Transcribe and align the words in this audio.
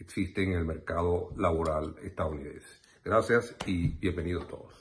existen 0.00 0.52
en 0.52 0.58
el 0.58 0.64
mercado 0.64 1.32
laboral 1.36 1.94
estadounidense. 2.02 2.66
Gracias 3.04 3.54
y 3.66 3.88
bienvenidos 3.98 4.48
todos. 4.48 4.74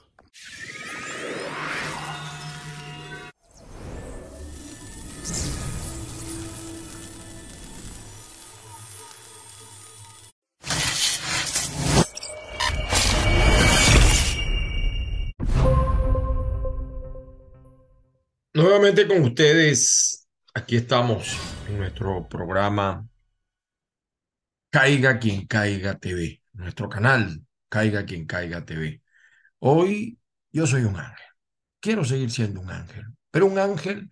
Nuevamente 18.54 19.08
con 19.08 19.22
ustedes, 19.24 20.28
aquí 20.54 20.76
estamos 20.76 21.38
en 21.70 21.78
nuestro 21.78 22.28
programa 22.28 23.08
Caiga 24.72 25.18
quien 25.18 25.48
caiga 25.48 25.98
TV, 25.98 26.42
nuestro 26.54 26.90
canal 26.90 27.44
Caiga 27.70 28.06
quien 28.06 28.26
caiga 28.26 28.66
TV. 28.66 29.02
Hoy 29.60 30.20
yo 30.52 30.68
soy 30.68 30.84
un 30.84 30.98
ángel, 30.98 31.26
quiero 31.80 32.04
seguir 32.04 32.32
siendo 32.32 32.62
un 32.62 32.72
ángel, 32.72 33.06
pero 33.32 33.46
un 33.46 33.60
ángel 33.60 34.12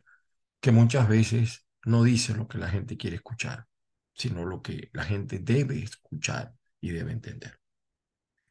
que 0.60 0.72
muchas 0.72 1.08
veces 1.08 1.66
no 1.84 2.04
dice 2.04 2.36
lo 2.36 2.48
que 2.48 2.60
la 2.60 2.70
gente 2.70 2.98
quiere 2.98 3.18
escuchar, 3.18 3.68
sino 4.14 4.46
lo 4.46 4.62
que 4.62 4.90
la 4.94 5.04
gente 5.04 5.40
debe 5.40 5.80
escuchar 5.82 6.54
y 6.80 6.92
debe 6.92 7.12
entender. 7.12 7.60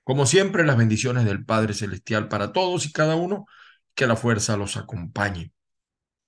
Como 0.02 0.26
siempre, 0.26 0.64
las 0.64 0.76
bendiciones 0.76 1.24
del 1.24 1.44
Padre 1.44 1.74
Celestial 1.74 2.28
para 2.28 2.52
todos 2.52 2.86
y 2.86 2.92
cada 2.92 3.16
uno, 3.16 3.46
que 3.94 4.06
la 4.06 4.16
fuerza 4.16 4.56
los 4.56 4.76
acompañe. 4.76 5.52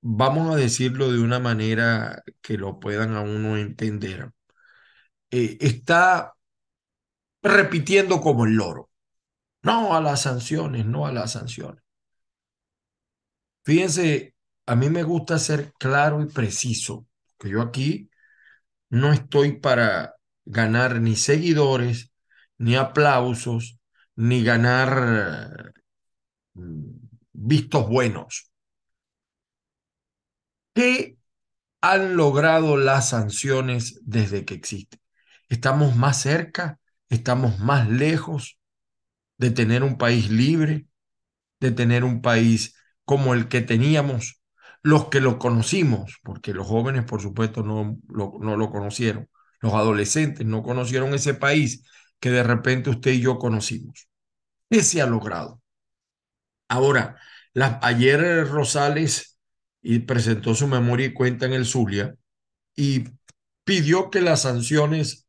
vamos 0.00 0.54
a 0.54 0.56
decirlo 0.56 1.12
de 1.12 1.20
una 1.20 1.40
manera 1.40 2.22
que 2.40 2.58
lo 2.58 2.78
puedan 2.80 3.14
a 3.16 3.22
uno 3.22 3.56
entender, 3.56 4.30
eh, 5.32 5.58
está 5.60 6.34
repitiendo 7.42 8.20
como 8.20 8.44
el 8.46 8.54
loro. 8.54 8.90
No 9.62 9.94
a 9.94 10.00
las 10.00 10.22
sanciones, 10.22 10.86
no 10.86 11.06
a 11.06 11.12
las 11.12 11.32
sanciones. 11.32 11.82
Fíjense, 13.64 14.34
a 14.66 14.76
mí 14.76 14.90
me 14.90 15.02
gusta 15.02 15.38
ser 15.38 15.72
claro 15.78 16.22
y 16.22 16.26
preciso, 16.26 17.06
que 17.38 17.50
yo 17.50 17.62
aquí 17.62 18.10
no 18.90 19.12
estoy 19.12 19.58
para 19.58 20.16
ganar 20.44 21.00
ni 21.00 21.16
seguidores, 21.16 22.12
ni 22.58 22.76
aplausos, 22.76 23.78
ni 24.16 24.44
ganar 24.44 25.72
mm, 26.54 26.84
vistos 27.32 27.88
buenos. 27.88 28.50
¿Qué 30.74 31.16
han 31.82 32.16
logrado 32.16 32.76
las 32.76 33.10
sanciones 33.10 34.00
desde 34.04 34.44
que 34.44 34.54
existen? 34.54 35.01
Estamos 35.52 35.96
más 35.96 36.22
cerca, 36.22 36.80
estamos 37.10 37.58
más 37.58 37.86
lejos 37.86 38.58
de 39.36 39.50
tener 39.50 39.82
un 39.82 39.98
país 39.98 40.30
libre, 40.30 40.86
de 41.60 41.72
tener 41.72 42.04
un 42.04 42.22
país 42.22 42.74
como 43.04 43.34
el 43.34 43.48
que 43.48 43.60
teníamos 43.60 44.42
los 44.82 45.08
que 45.08 45.20
lo 45.20 45.38
conocimos, 45.38 46.20
porque 46.22 46.54
los 46.54 46.66
jóvenes, 46.66 47.04
por 47.04 47.20
supuesto, 47.20 47.62
no 47.62 47.98
lo, 48.08 48.38
no 48.40 48.56
lo 48.56 48.70
conocieron. 48.70 49.28
Los 49.60 49.74
adolescentes 49.74 50.46
no 50.46 50.62
conocieron 50.62 51.12
ese 51.12 51.34
país 51.34 51.84
que 52.18 52.30
de 52.30 52.44
repente 52.44 52.88
usted 52.88 53.10
y 53.12 53.20
yo 53.20 53.36
conocimos. 53.36 54.08
¿Qué 54.70 54.82
se 54.82 55.02
ha 55.02 55.06
logrado? 55.06 55.60
Ahora, 56.68 57.18
ayer 57.82 58.48
Rosales 58.48 59.38
y 59.82 59.98
presentó 59.98 60.54
su 60.54 60.66
memoria 60.66 61.08
y 61.08 61.12
cuenta 61.12 61.44
en 61.44 61.52
el 61.52 61.66
Zulia 61.66 62.14
y 62.74 63.04
pidió 63.64 64.10
que 64.10 64.22
las 64.22 64.42
sanciones 64.42 65.26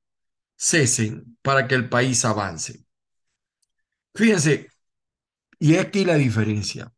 cesen 0.55 1.37
para 1.41 1.67
que 1.67 1.75
el 1.75 1.89
país 1.89 2.23
avance. 2.25 2.85
Fíjense, 4.15 4.69
y 5.59 5.77
aquí 5.77 6.05
la 6.05 6.15
diferencia. 6.15 6.91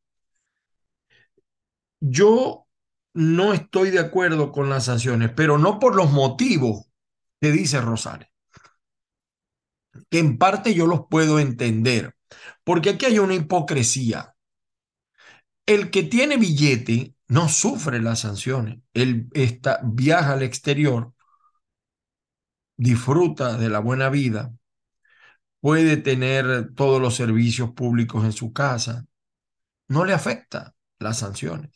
Yo 2.00 2.68
no 3.14 3.54
estoy 3.54 3.92
de 3.92 4.00
acuerdo 4.00 4.52
con 4.52 4.70
las 4.70 4.86
sanciones, 4.86 5.32
pero 5.36 5.58
no 5.58 5.80
por 5.80 5.96
los 5.96 6.12
motivos 6.12 6.86
que 7.40 7.52
dice 7.52 7.80
Rosales, 7.82 8.28
que 10.10 10.20
en 10.20 10.38
parte 10.38 10.74
yo 10.74 10.86
los 10.88 11.08
puedo 11.10 11.40
entender, 11.40 12.16
porque 12.64 12.92
aquí 12.92 13.06
hay 13.06 13.20
una 13.20 13.36
hipocresía. 13.36 14.36
El 15.66 15.90
que 15.90 16.04
tiene 16.04 16.38
billete 16.38 17.16
no 17.28 17.50
sufre 17.50 18.02
las 18.02 18.20
sanciones. 18.20 18.80
Él 18.94 19.30
está, 19.34 19.80
viaja 19.84 20.34
al 20.34 20.44
exterior 20.44 21.15
disfruta 22.78 23.58
de 23.58 23.70
la 23.70 23.80
buena 23.80 24.10
vida, 24.10 24.54
puede 25.60 25.98
tener 25.98 26.74
todos 26.76 27.02
los 27.02 27.16
servicios 27.16 27.72
públicos 27.72 28.24
en 28.24 28.32
su 28.32 28.54
casa, 28.54 29.06
no 29.88 30.06
le 30.06 30.14
afecta 30.14 30.76
las 31.00 31.20
sanciones. 31.20 31.72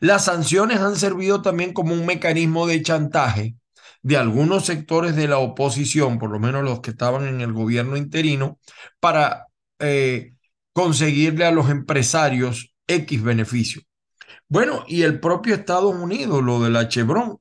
Las 0.00 0.26
sanciones 0.26 0.78
han 0.80 0.96
servido 0.96 1.42
también 1.42 1.72
como 1.72 1.94
un 1.94 2.06
mecanismo 2.06 2.66
de 2.66 2.82
chantaje 2.82 3.56
de 4.02 4.16
algunos 4.16 4.66
sectores 4.66 5.16
de 5.16 5.28
la 5.28 5.38
oposición, 5.38 6.18
por 6.18 6.30
lo 6.30 6.38
menos 6.38 6.62
los 6.62 6.80
que 6.80 6.90
estaban 6.90 7.26
en 7.26 7.40
el 7.40 7.52
gobierno 7.52 7.96
interino, 7.96 8.58
para 9.00 9.48
eh, 9.78 10.34
conseguirle 10.72 11.46
a 11.46 11.52
los 11.52 11.70
empresarios 11.70 12.74
X 12.86 13.22
beneficio. 13.22 13.82
Bueno, 14.48 14.84
y 14.86 15.02
el 15.02 15.20
propio 15.20 15.54
Estados 15.54 15.94
Unidos, 15.94 16.42
lo 16.42 16.62
de 16.62 16.70
la 16.70 16.88
Chevron, 16.88 17.38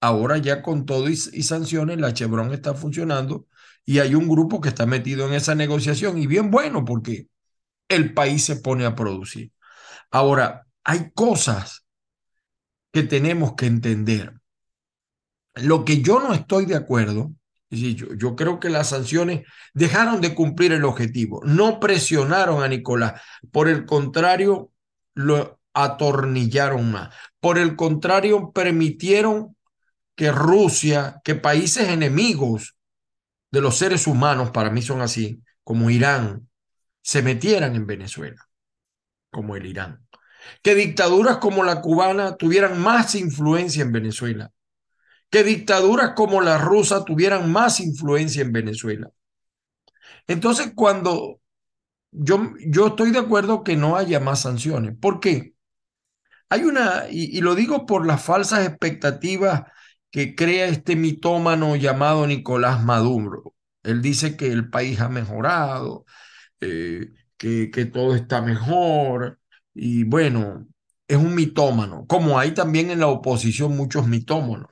Ahora 0.00 0.38
ya 0.38 0.62
con 0.62 0.86
todo 0.86 1.08
y, 1.08 1.16
sanciones, 1.16 1.98
la 1.98 2.14
Chevron 2.14 2.52
está 2.52 2.74
funcionando 2.74 3.46
y 3.84 3.98
hay 3.98 4.14
un 4.14 4.28
grupo 4.28 4.60
que 4.60 4.68
está 4.68 4.86
metido 4.86 5.26
en 5.26 5.34
esa 5.34 5.54
negociación 5.54 6.18
y 6.18 6.26
bien 6.26 6.50
bueno 6.50 6.84
porque 6.84 7.26
el 7.88 8.14
país 8.14 8.44
se 8.44 8.56
pone 8.56 8.84
a 8.84 8.94
producir. 8.94 9.50
Ahora, 10.10 10.66
hay 10.84 11.10
cosas 11.12 11.84
que 12.92 13.02
tenemos 13.02 13.54
que 13.54 13.66
entender. 13.66 14.34
Lo 15.54 15.84
que 15.84 16.00
yo 16.00 16.20
no 16.20 16.32
estoy 16.32 16.66
de 16.66 16.76
acuerdo, 16.76 17.32
yo, 17.70 18.14
yo 18.14 18.36
creo 18.36 18.60
que 18.60 18.70
las 18.70 18.90
sanciones 18.90 19.46
dejaron 19.74 20.20
de 20.20 20.34
cumplir 20.34 20.72
el 20.72 20.84
objetivo, 20.84 21.42
no 21.44 21.80
presionaron 21.80 22.62
a 22.62 22.68
Nicolás, 22.68 23.20
por 23.50 23.68
el 23.68 23.84
contrario, 23.84 24.70
lo 25.14 25.60
atornillaron 25.74 26.92
más. 26.92 27.14
Por 27.40 27.58
el 27.58 27.76
contrario, 27.76 28.52
permitieron 28.52 29.56
que 30.18 30.32
Rusia, 30.32 31.20
que 31.22 31.36
países 31.36 31.88
enemigos 31.88 32.76
de 33.52 33.60
los 33.60 33.78
seres 33.78 34.08
humanos, 34.08 34.50
para 34.50 34.68
mí 34.68 34.82
son 34.82 35.00
así, 35.00 35.44
como 35.62 35.90
Irán, 35.90 36.48
se 37.02 37.22
metieran 37.22 37.76
en 37.76 37.86
Venezuela, 37.86 38.48
como 39.30 39.54
el 39.54 39.64
Irán. 39.64 40.04
Que 40.60 40.74
dictaduras 40.74 41.36
como 41.36 41.62
la 41.62 41.80
cubana 41.80 42.36
tuvieran 42.36 42.80
más 42.80 43.14
influencia 43.14 43.82
en 43.82 43.92
Venezuela. 43.92 44.50
Que 45.30 45.44
dictaduras 45.44 46.14
como 46.16 46.40
la 46.40 46.58
rusa 46.58 47.04
tuvieran 47.04 47.52
más 47.52 47.78
influencia 47.78 48.42
en 48.42 48.50
Venezuela. 48.50 49.10
Entonces, 50.26 50.72
cuando 50.74 51.40
yo, 52.10 52.54
yo 52.66 52.88
estoy 52.88 53.12
de 53.12 53.20
acuerdo 53.20 53.62
que 53.62 53.76
no 53.76 53.96
haya 53.96 54.18
más 54.18 54.40
sanciones. 54.40 54.96
¿Por 55.00 55.20
qué? 55.20 55.54
Hay 56.48 56.64
una, 56.64 57.04
y, 57.08 57.38
y 57.38 57.40
lo 57.40 57.54
digo 57.54 57.86
por 57.86 58.04
las 58.04 58.20
falsas 58.20 58.66
expectativas 58.66 59.62
que 60.10 60.34
crea 60.34 60.66
este 60.66 60.96
mitómano 60.96 61.76
llamado 61.76 62.26
Nicolás 62.26 62.82
Maduro. 62.84 63.54
Él 63.82 64.02
dice 64.02 64.36
que 64.36 64.48
el 64.48 64.70
país 64.70 65.00
ha 65.00 65.08
mejorado, 65.08 66.04
eh, 66.60 67.10
que, 67.36 67.70
que 67.70 67.84
todo 67.86 68.14
está 68.14 68.42
mejor, 68.42 69.40
y 69.74 70.04
bueno, 70.04 70.66
es 71.08 71.16
un 71.16 71.34
mitómano, 71.34 72.06
como 72.06 72.38
hay 72.38 72.52
también 72.52 72.90
en 72.90 73.00
la 73.00 73.08
oposición 73.08 73.76
muchos 73.76 74.06
mitómanos. 74.08 74.70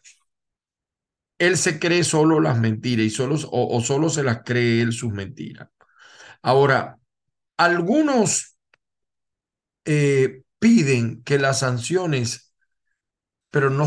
Él 1.39 1.57
se 1.59 1.79
cree 1.79 2.05
solo 2.05 2.41
las 2.41 2.59
mentiras 2.59 3.07
y 3.07 3.11
solo, 3.11 3.37
o, 3.51 3.81
solo 3.81 4.09
se 4.09 4.23
las 4.23 4.43
cree 4.45 4.81
él 4.81 4.93
sus 4.93 5.13
mentiras. 5.13 5.69
Ahora, 6.43 6.99
algunos 7.57 8.57
eh, 9.85 10.43
piden 10.59 11.23
que 11.23 11.39
las 11.39 11.61
sanciones 11.61 12.46
pero 13.57 13.71
no 13.71 13.87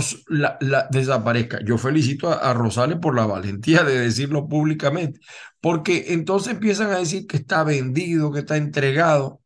desaparezca. 0.89 1.59
Yo 1.63 1.77
felicito 1.77 2.31
a, 2.31 2.37
a, 2.37 2.55
Rosales 2.55 2.97
por 2.97 3.15
la 3.15 3.27
valentía 3.27 3.83
de 3.83 3.99
decirlo 3.99 4.49
públicamente, 4.49 5.19
porque 5.61 6.05
entonces 6.07 6.53
empiezan 6.53 6.89
a 6.89 6.97
decir 6.97 7.27
que 7.27 7.37
está 7.37 7.63
vendido, 7.63 8.31
que 8.31 8.39
está 8.39 8.57
entregado. 8.57 9.43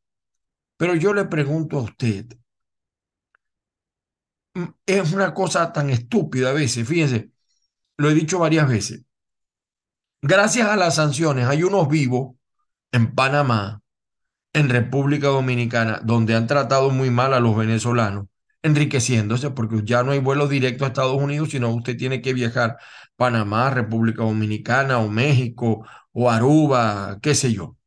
Pero 0.78 0.96
yo 0.96 1.14
le 1.14 1.26
pregunto 1.26 1.78
a 1.78 1.82
usted, 1.82 2.26
mm, 4.54 4.64
es 4.86 5.12
una 5.12 5.34
cosa 5.34 5.74
tan 5.74 5.90
estúpida 5.90 6.52
a 6.52 6.54
veces, 6.54 6.88
fíjense, 6.88 7.32
lo 7.98 8.10
he 8.10 8.14
dicho 8.14 8.40
varias 8.40 8.70
veces. 8.70 9.04
Gracias 10.22 10.70
a 10.70 10.78
las 10.78 10.96
sanciones 10.96 11.48
hay 11.48 11.64
unos 11.64 11.90
vivos 11.90 12.38
en 12.94 13.14
Panamá, 13.14 13.82
en 14.54 14.70
República 14.70 15.28
Dominicana, 15.28 16.00
donde 16.02 16.34
han 16.34 16.48
tratado 16.48 16.92
muy 16.92 17.10
mal 17.10 17.34
a 17.34 17.42
los 17.42 17.58
venezolanos 17.58 18.28
enriqueciéndose, 18.64 19.52
porque 19.52 19.82
ya 19.84 20.04
no 20.04 20.12
hay 20.12 20.20
vuelos 20.20 20.50
directos 20.50 20.86
a 20.86 20.88
Estados 20.90 21.22
Unidos, 21.22 21.50
sino 21.52 21.70
usted 21.74 21.98
tiene 21.98 22.22
que 22.22 22.34
viajar 22.34 22.78
Panamá, 23.16 23.70
República 23.70 24.24
Dominicana 24.24 25.00
o 25.00 25.10
México 25.10 25.86
o 26.14 26.30
Aruba, 26.32 27.20
qué 27.22 27.36
sé 27.36 27.54
yo. 27.54 27.78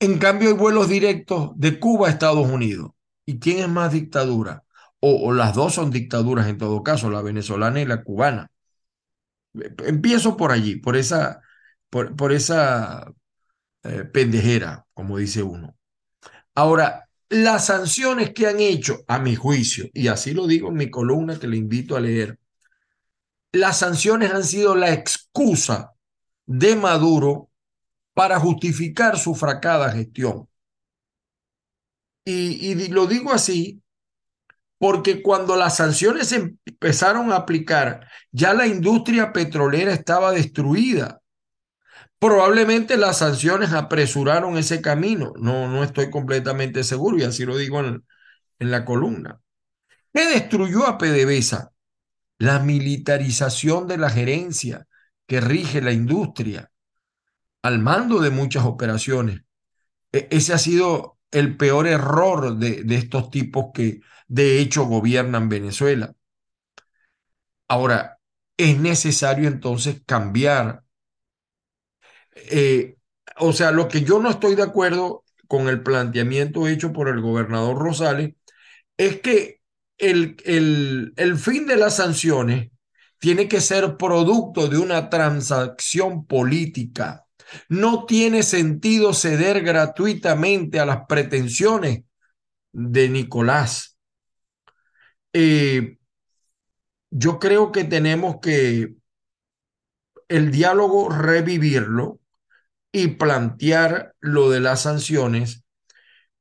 En 0.00 0.18
cambio, 0.18 0.48
hay 0.48 0.54
vuelos 0.54 0.88
directos 0.88 1.50
de 1.56 1.78
Cuba 1.80 2.08
a 2.08 2.10
Estados 2.10 2.48
Unidos. 2.48 2.90
¿Y 3.26 3.38
quién 3.40 3.58
es 3.58 3.68
más 3.68 3.92
dictadura? 3.92 4.64
O, 5.00 5.28
o 5.28 5.32
las 5.32 5.54
dos 5.54 5.74
son 5.74 5.90
dictaduras 5.90 6.46
en 6.48 6.58
todo 6.58 6.82
caso, 6.82 7.10
la 7.10 7.22
venezolana 7.22 7.80
y 7.80 7.86
la 7.86 8.02
cubana. 8.02 8.50
Empiezo 9.84 10.36
por 10.36 10.52
allí, 10.52 10.76
por 10.76 10.96
esa, 10.96 11.40
por, 11.90 12.14
por 12.16 12.32
esa 12.32 13.12
eh, 13.84 14.04
pendejera, 14.04 14.86
como 14.94 15.18
dice 15.18 15.42
uno. 15.42 15.76
Ahora, 16.54 17.07
las 17.30 17.66
sanciones 17.66 18.32
que 18.32 18.46
han 18.46 18.60
hecho, 18.60 19.04
a 19.06 19.18
mi 19.18 19.36
juicio, 19.36 19.88
y 19.92 20.08
así 20.08 20.32
lo 20.32 20.46
digo 20.46 20.68
en 20.68 20.74
mi 20.74 20.90
columna 20.90 21.38
que 21.38 21.46
le 21.46 21.56
invito 21.56 21.96
a 21.96 22.00
leer, 22.00 22.38
las 23.52 23.78
sanciones 23.78 24.32
han 24.32 24.44
sido 24.44 24.74
la 24.74 24.92
excusa 24.92 25.92
de 26.46 26.76
Maduro 26.76 27.50
para 28.14 28.38
justificar 28.40 29.18
su 29.18 29.34
fracada 29.34 29.92
gestión. 29.92 30.48
Y, 32.24 32.88
lo 32.88 33.06
digo 33.06 33.32
así 33.32 33.82
porque 34.76 35.22
cuando 35.22 35.56
las 35.56 35.76
sanciones 35.76 36.32
empezaron 36.32 37.32
a 37.32 37.36
aplicar, 37.36 38.06
ya 38.30 38.52
la 38.52 38.66
industria 38.66 39.32
petrolera 39.32 39.92
estaba 39.92 40.32
destruida. 40.32 41.17
Probablemente 42.18 42.96
las 42.96 43.18
sanciones 43.18 43.72
apresuraron 43.72 44.58
ese 44.58 44.82
camino. 44.82 45.32
No, 45.38 45.68
no 45.68 45.84
estoy 45.84 46.10
completamente 46.10 46.82
seguro 46.82 47.18
y 47.18 47.22
así 47.22 47.44
lo 47.44 47.56
digo 47.56 47.80
en, 47.80 48.04
en 48.58 48.70
la 48.70 48.84
columna. 48.84 49.40
¿Qué 50.12 50.26
destruyó 50.26 50.86
a 50.86 50.98
PDVSA? 50.98 51.72
La 52.38 52.58
militarización 52.60 53.86
de 53.86 53.98
la 53.98 54.10
gerencia 54.10 54.86
que 55.26 55.40
rige 55.40 55.80
la 55.80 55.92
industria 55.92 56.70
al 57.62 57.78
mando 57.78 58.20
de 58.20 58.30
muchas 58.30 58.64
operaciones. 58.64 59.42
E 60.12 60.28
ese 60.30 60.54
ha 60.54 60.58
sido 60.58 61.18
el 61.30 61.56
peor 61.56 61.86
error 61.86 62.58
de, 62.58 62.84
de 62.84 62.96
estos 62.96 63.30
tipos 63.30 63.66
que 63.74 64.00
de 64.28 64.60
hecho 64.60 64.84
gobiernan 64.86 65.48
Venezuela. 65.48 66.14
Ahora, 67.68 68.18
es 68.56 68.78
necesario 68.78 69.48
entonces 69.48 70.02
cambiar 70.06 70.82
eh, 72.50 72.96
o 73.36 73.52
sea, 73.52 73.70
lo 73.70 73.88
que 73.88 74.02
yo 74.02 74.18
no 74.20 74.30
estoy 74.30 74.54
de 74.54 74.62
acuerdo 74.62 75.24
con 75.46 75.68
el 75.68 75.82
planteamiento 75.82 76.68
hecho 76.68 76.92
por 76.92 77.08
el 77.08 77.20
gobernador 77.20 77.78
Rosales 77.78 78.34
es 78.96 79.20
que 79.20 79.60
el, 79.96 80.36
el, 80.44 81.12
el 81.16 81.36
fin 81.36 81.66
de 81.66 81.76
las 81.76 81.96
sanciones 81.96 82.70
tiene 83.18 83.48
que 83.48 83.60
ser 83.60 83.96
producto 83.96 84.68
de 84.68 84.78
una 84.78 85.10
transacción 85.10 86.26
política. 86.26 87.26
No 87.68 88.04
tiene 88.04 88.42
sentido 88.42 89.14
ceder 89.14 89.62
gratuitamente 89.62 90.78
a 90.78 90.86
las 90.86 91.06
pretensiones 91.08 92.04
de 92.72 93.08
Nicolás. 93.08 93.98
Eh, 95.32 95.98
yo 97.10 97.38
creo 97.38 97.72
que 97.72 97.84
tenemos 97.84 98.36
que 98.40 98.94
el 100.28 100.50
diálogo 100.50 101.08
revivirlo 101.08 102.20
y 102.92 103.08
plantear 103.08 104.14
lo 104.20 104.50
de 104.50 104.60
las 104.60 104.82
sanciones 104.82 105.62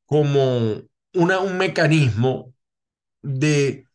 como 0.06 0.82
una, 1.14 1.40
un 1.40 1.58
mecanismo 1.58 2.54
de 3.22 3.86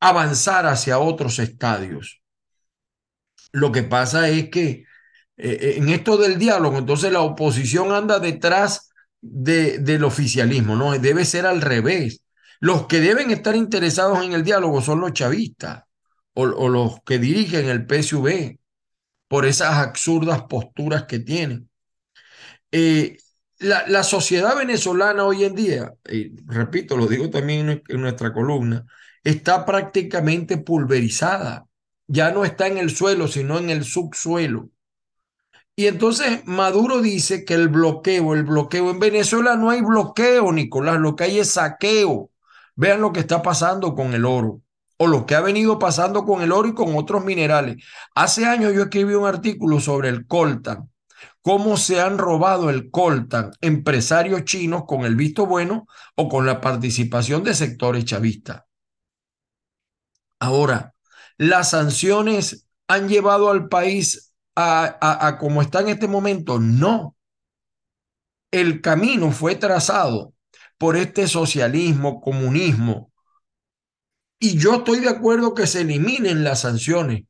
avanzar 0.00 0.66
hacia 0.66 0.98
otros 0.98 1.38
estadios. 1.38 2.20
Lo 3.52 3.72
que 3.72 3.82
pasa 3.82 4.28
es 4.28 4.50
que 4.50 4.68
eh, 4.70 4.84
eh, 5.36 5.74
en 5.76 5.88
esto 5.88 6.16
del 6.16 6.38
diálogo, 6.38 6.78
entonces 6.78 7.12
la 7.12 7.20
oposición 7.20 7.92
anda 7.92 8.18
detrás 8.18 8.90
de, 9.20 9.78
del 9.78 10.04
oficialismo, 10.04 10.76
¿no? 10.76 10.98
Debe 10.98 11.24
ser 11.24 11.46
al 11.46 11.60
revés. 11.60 12.22
Los 12.60 12.86
que 12.86 13.00
deben 13.00 13.30
estar 13.30 13.56
interesados 13.56 14.24
en 14.24 14.32
el 14.32 14.44
diálogo 14.44 14.82
son 14.82 15.00
los 15.00 15.12
chavistas 15.12 15.84
o, 16.34 16.42
o 16.42 16.68
los 16.68 17.00
que 17.04 17.18
dirigen 17.18 17.68
el 17.68 17.86
PSV 17.86 18.58
por 19.32 19.46
esas 19.46 19.78
absurdas 19.78 20.42
posturas 20.42 21.04
que 21.04 21.18
tienen. 21.18 21.70
Eh, 22.70 23.16
la, 23.60 23.86
la, 23.88 24.02
sociedad 24.02 24.54
venezolana 24.54 25.24
hoy 25.24 25.44
en 25.44 25.54
día, 25.54 25.94
y 26.06 26.36
repito, 26.44 26.98
lo 26.98 27.06
digo 27.06 27.30
también 27.30 27.70
en, 27.70 27.82
en 27.88 28.00
nuestra 28.02 28.30
columna, 28.34 28.84
está 29.24 29.64
prácticamente 29.64 30.58
pulverizada. 30.58 31.66
Ya 32.06 32.30
no 32.30 32.44
está 32.44 32.66
en 32.66 32.76
el 32.76 32.90
suelo, 32.90 33.26
sino 33.26 33.56
en 33.56 33.70
el 33.70 33.84
subsuelo. 33.84 34.68
Y 35.74 35.86
entonces 35.86 36.44
Maduro 36.44 37.00
dice 37.00 37.46
que 37.46 37.54
el 37.54 37.68
bloqueo, 37.68 38.34
el 38.34 38.42
bloqueo, 38.42 38.90
en 38.90 39.00
Venezuela 39.00 39.56
no 39.56 39.70
hay 39.70 39.80
bloqueo, 39.80 40.52
Nicolás, 40.52 41.00
lo 41.00 41.16
que 41.16 41.24
hay 41.24 41.38
es 41.38 41.52
saqueo. 41.52 42.30
Vean 42.76 43.00
lo 43.00 43.14
que 43.14 43.20
está 43.20 43.40
pasando 43.40 43.94
con 43.94 44.12
el 44.12 44.26
oro 44.26 44.61
o 45.02 45.06
lo 45.08 45.26
que 45.26 45.34
ha 45.34 45.40
venido 45.40 45.78
pasando 45.80 46.24
con 46.24 46.42
el 46.42 46.52
oro 46.52 46.68
y 46.68 46.74
con 46.74 46.96
otros 46.96 47.24
minerales. 47.24 47.76
Hace 48.14 48.46
años 48.46 48.72
yo 48.72 48.82
escribí 48.82 49.14
un 49.14 49.26
artículo 49.26 49.80
sobre 49.80 50.08
el 50.08 50.26
coltan, 50.28 50.90
cómo 51.42 51.76
se 51.76 52.00
han 52.00 52.18
robado 52.18 52.70
el 52.70 52.90
coltan 52.90 53.50
empresarios 53.60 54.44
chinos 54.44 54.84
con 54.86 55.04
el 55.04 55.16
visto 55.16 55.46
bueno 55.46 55.86
o 56.14 56.28
con 56.28 56.46
la 56.46 56.60
participación 56.60 57.42
de 57.42 57.54
sectores 57.54 58.04
chavistas. 58.04 58.62
Ahora, 60.38 60.94
las 61.38 61.70
sanciones 61.70 62.68
han 62.88 63.08
llevado 63.08 63.50
al 63.50 63.68
país 63.68 64.34
a, 64.54 64.84
a, 65.00 65.26
a 65.26 65.38
como 65.38 65.62
está 65.62 65.80
en 65.80 65.88
este 65.88 66.08
momento. 66.08 66.58
No. 66.60 67.16
el 68.50 68.80
camino 68.80 69.32
fue 69.32 69.54
trazado 69.56 70.34
por 70.78 70.96
este 70.96 71.26
socialismo, 71.28 72.20
comunismo. 72.20 73.11
Y 74.42 74.58
yo 74.58 74.74
estoy 74.74 74.98
de 74.98 75.08
acuerdo 75.08 75.54
que 75.54 75.68
se 75.68 75.82
eliminen 75.82 76.42
las 76.42 76.62
sanciones, 76.62 77.22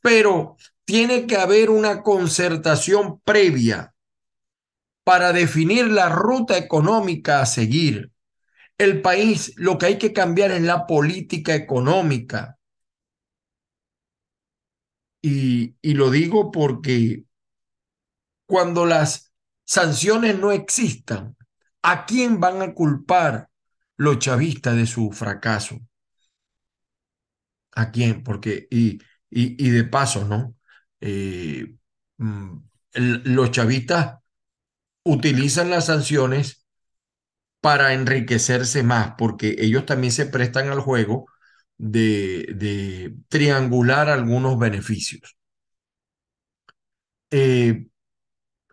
pero 0.00 0.56
tiene 0.84 1.26
que 1.26 1.36
haber 1.36 1.68
una 1.68 2.04
concertación 2.04 3.20
previa 3.24 3.92
para 5.02 5.32
definir 5.32 5.88
la 5.88 6.08
ruta 6.10 6.56
económica 6.56 7.40
a 7.40 7.46
seguir. 7.46 8.12
El 8.78 9.02
país, 9.02 9.52
lo 9.56 9.78
que 9.78 9.86
hay 9.86 9.98
que 9.98 10.12
cambiar 10.12 10.52
es 10.52 10.62
la 10.62 10.86
política 10.86 11.56
económica. 11.56 12.56
Y, 15.20 15.74
y 15.82 15.94
lo 15.94 16.08
digo 16.08 16.52
porque 16.52 17.24
cuando 18.46 18.86
las 18.86 19.32
sanciones 19.64 20.38
no 20.38 20.52
existan, 20.52 21.36
¿a 21.82 22.06
quién 22.06 22.38
van 22.38 22.62
a 22.62 22.74
culpar 22.74 23.50
los 23.96 24.20
chavistas 24.20 24.76
de 24.76 24.86
su 24.86 25.10
fracaso? 25.10 25.80
¿A 27.72 27.90
quién? 27.90 28.22
Porque, 28.24 28.66
y, 28.70 28.98
y, 29.30 29.66
y 29.66 29.70
de 29.70 29.84
paso, 29.84 30.24
¿no? 30.24 30.56
Eh, 31.00 31.76
mm, 32.18 32.56
los 32.94 33.50
chavistas 33.52 34.18
utilizan 35.04 35.70
las 35.70 35.86
sanciones 35.86 36.66
para 37.60 37.94
enriquecerse 37.94 38.82
más, 38.82 39.14
porque 39.18 39.56
ellos 39.58 39.86
también 39.86 40.12
se 40.12 40.26
prestan 40.26 40.68
al 40.70 40.80
juego 40.80 41.26
de, 41.78 42.46
de 42.56 43.16
triangular 43.28 44.08
algunos 44.08 44.58
beneficios. 44.58 45.36
Eh, 47.30 47.86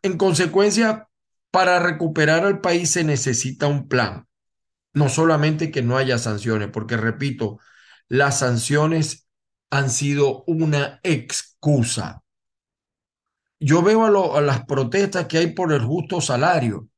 en 0.03 0.17
consecuencia, 0.17 1.09
para 1.51 1.79
recuperar 1.79 2.45
al 2.45 2.61
país 2.61 2.91
se 2.91 3.03
necesita 3.03 3.67
un 3.67 3.87
plan, 3.87 4.27
no 4.93 5.09
solamente 5.09 5.71
que 5.71 5.81
no 5.83 5.97
haya 5.97 6.17
sanciones, 6.19 6.69
porque 6.71 6.97
repito, 6.97 7.59
las 8.09 8.39
sanciones 8.39 9.27
han 9.69 9.89
sido 9.89 10.43
una 10.47 10.99
excusa. 11.03 12.23
Yo 13.59 13.81
veo 13.81 14.35
a, 14.35 14.41
las 14.41 14.65
protestas 14.65 15.27
que 15.27 15.39
hay 15.39 15.53
por 15.53 15.73
el 15.73 15.81
justo 15.81 16.21
salario 16.21 16.89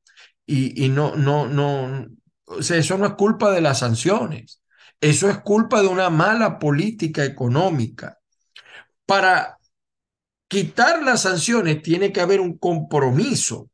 y, 0.45 0.85
y 0.85 0.89
no, 0.89 1.15
no, 1.15 1.47
no, 1.47 2.07
o 2.45 2.61
sea, 2.61 2.77
eso 2.77 2.97
no 2.97 3.05
es 3.05 3.13
culpa 3.13 3.51
de 3.51 3.61
las 3.61 3.79
sanciones, 3.79 4.61
eso 4.99 5.29
es 5.29 5.37
culpa 5.39 5.81
de 5.81 5.87
una 5.87 6.09
mala 6.09 6.59
política 6.59 7.23
económica. 7.23 8.19
Para 9.05 9.57
quitar 10.47 11.01
las 11.03 11.21
sanciones 11.21 11.81
tiene 11.81 12.11
que 12.11 12.21
haber 12.21 12.41
un 12.41 12.57
compromiso 12.57 13.69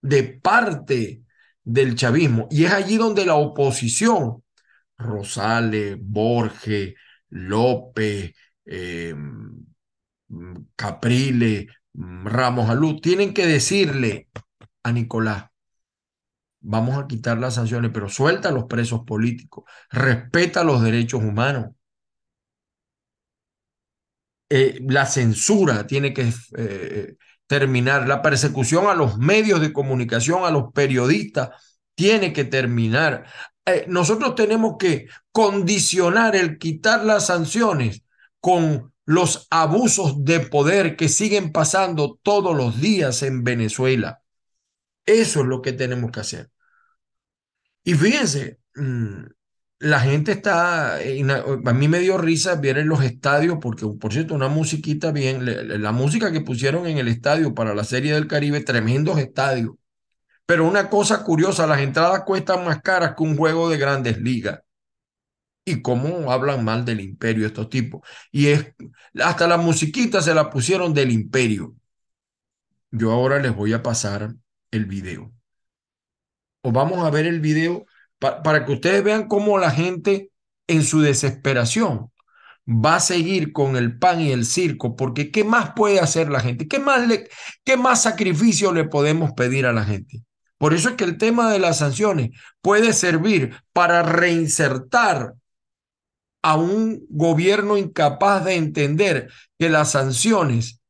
de 0.00 0.22
parte 0.22 1.24
del 1.64 1.96
chavismo 1.96 2.46
y 2.50 2.64
es 2.64 2.72
allí 2.72 2.96
donde 2.96 3.24
la 3.24 3.34
oposición, 3.36 4.43
Rosales, 4.98 5.96
Borges, 6.00 6.94
López, 7.30 8.34
eh, 8.64 9.14
Caprile, 10.76 11.68
Ramos 11.94 12.70
Alú, 12.70 13.00
tienen 13.00 13.34
que 13.34 13.46
decirle 13.46 14.28
a 14.82 14.92
Nicolás, 14.92 15.46
vamos 16.60 16.98
a 16.98 17.06
quitar 17.06 17.38
las 17.38 17.54
sanciones, 17.54 17.90
pero 17.92 18.08
suelta 18.08 18.48
a 18.48 18.52
los 18.52 18.64
presos 18.64 19.02
políticos, 19.06 19.64
respeta 19.90 20.64
los 20.64 20.82
derechos 20.82 21.22
humanos. 21.22 21.70
Eh, 24.50 24.80
la 24.88 25.06
censura 25.06 25.86
tiene 25.86 26.12
que 26.12 26.32
eh, 26.56 27.16
terminar, 27.46 28.06
la 28.06 28.22
persecución 28.22 28.86
a 28.86 28.94
los 28.94 29.18
medios 29.18 29.60
de 29.60 29.72
comunicación, 29.72 30.44
a 30.44 30.50
los 30.50 30.72
periodistas, 30.72 31.50
tiene 31.94 32.32
que 32.32 32.44
terminar. 32.44 33.26
Eh, 33.66 33.86
nosotros 33.88 34.34
tenemos 34.34 34.76
que 34.78 35.08
condicionar 35.32 36.36
el 36.36 36.58
quitar 36.58 37.04
las 37.04 37.26
sanciones 37.26 38.02
con 38.40 38.92
los 39.06 39.46
abusos 39.50 40.24
de 40.24 40.40
poder 40.40 40.96
que 40.96 41.08
siguen 41.08 41.52
pasando 41.52 42.18
todos 42.22 42.56
los 42.56 42.80
días 42.80 43.22
en 43.22 43.44
Venezuela. 43.44 44.22
Eso 45.06 45.40
es 45.40 45.46
lo 45.46 45.62
que 45.62 45.72
tenemos 45.72 46.10
que 46.10 46.20
hacer. 46.20 46.50
Y 47.84 47.94
fíjense, 47.94 48.58
mm, 48.74 49.24
la 49.80 50.00
gente 50.00 50.32
está, 50.32 50.96
a 50.96 51.72
mí 51.74 51.88
me 51.88 51.98
dio 52.00 52.16
risa 52.18 52.54
ver 52.56 52.78
en 52.78 52.88
los 52.88 53.02
estadios, 53.04 53.58
porque 53.60 53.86
por 54.00 54.12
cierto, 54.12 54.34
una 54.34 54.48
musiquita 54.48 55.12
bien, 55.12 55.44
la 55.82 55.92
música 55.92 56.32
que 56.32 56.40
pusieron 56.40 56.86
en 56.86 56.98
el 56.98 57.08
estadio 57.08 57.54
para 57.54 57.74
la 57.74 57.84
Serie 57.84 58.14
del 58.14 58.26
Caribe, 58.26 58.60
tremendos 58.62 59.18
estadios. 59.18 59.72
Pero 60.46 60.66
una 60.66 60.90
cosa 60.90 61.24
curiosa, 61.24 61.66
las 61.66 61.80
entradas 61.80 62.22
cuestan 62.24 62.64
más 62.64 62.82
caras 62.82 63.14
que 63.16 63.22
un 63.22 63.36
juego 63.36 63.68
de 63.68 63.78
grandes 63.78 64.18
ligas. 64.18 64.60
Y 65.66 65.80
cómo 65.80 66.30
hablan 66.30 66.62
mal 66.62 66.84
del 66.84 67.00
imperio 67.00 67.46
estos 67.46 67.70
tipos. 67.70 68.02
Y 68.30 68.48
es, 68.48 68.74
hasta 69.22 69.46
la 69.48 69.56
musiquita 69.56 70.20
se 70.20 70.34
la 70.34 70.50
pusieron 70.50 70.92
del 70.92 71.10
imperio. 71.10 71.74
Yo 72.90 73.12
ahora 73.12 73.38
les 73.40 73.54
voy 73.54 73.72
a 73.72 73.82
pasar 73.82 74.34
el 74.70 74.84
video. 74.84 75.32
O 76.62 76.72
vamos 76.72 77.04
a 77.04 77.10
ver 77.10 77.26
el 77.26 77.40
video 77.40 77.86
para 78.18 78.64
que 78.64 78.72
ustedes 78.72 79.02
vean 79.02 79.28
cómo 79.28 79.58
la 79.58 79.70
gente 79.70 80.30
en 80.66 80.82
su 80.82 81.00
desesperación 81.00 82.10
va 82.66 82.96
a 82.96 83.00
seguir 83.00 83.52
con 83.52 83.76
el 83.76 83.98
pan 83.98 84.20
y 84.20 84.32
el 84.32 84.46
circo, 84.46 84.96
porque 84.96 85.30
¿qué 85.30 85.44
más 85.44 85.72
puede 85.74 86.00
hacer 86.00 86.30
la 86.30 86.40
gente? 86.40 86.66
¿Qué 86.66 86.78
más, 86.78 87.06
qué 87.64 87.76
más 87.76 88.02
sacrificio 88.02 88.72
le 88.72 88.84
podemos 88.84 89.32
pedir 89.32 89.66
a 89.66 89.72
la 89.72 89.84
gente? 89.84 90.22
Por 90.58 90.74
eso 90.74 90.90
es 90.90 90.94
que 90.94 91.04
el 91.04 91.18
tema 91.18 91.50
de 91.50 91.58
las 91.58 91.78
sanciones 91.78 92.30
puede 92.60 92.92
servir 92.92 93.56
para 93.72 94.02
reinsertar 94.02 95.34
a 96.42 96.56
un 96.56 97.04
gobierno 97.08 97.76
incapaz 97.76 98.44
de 98.44 98.54
entender 98.54 99.30
que 99.58 99.68
las 99.68 99.92
sanciones 99.92 100.80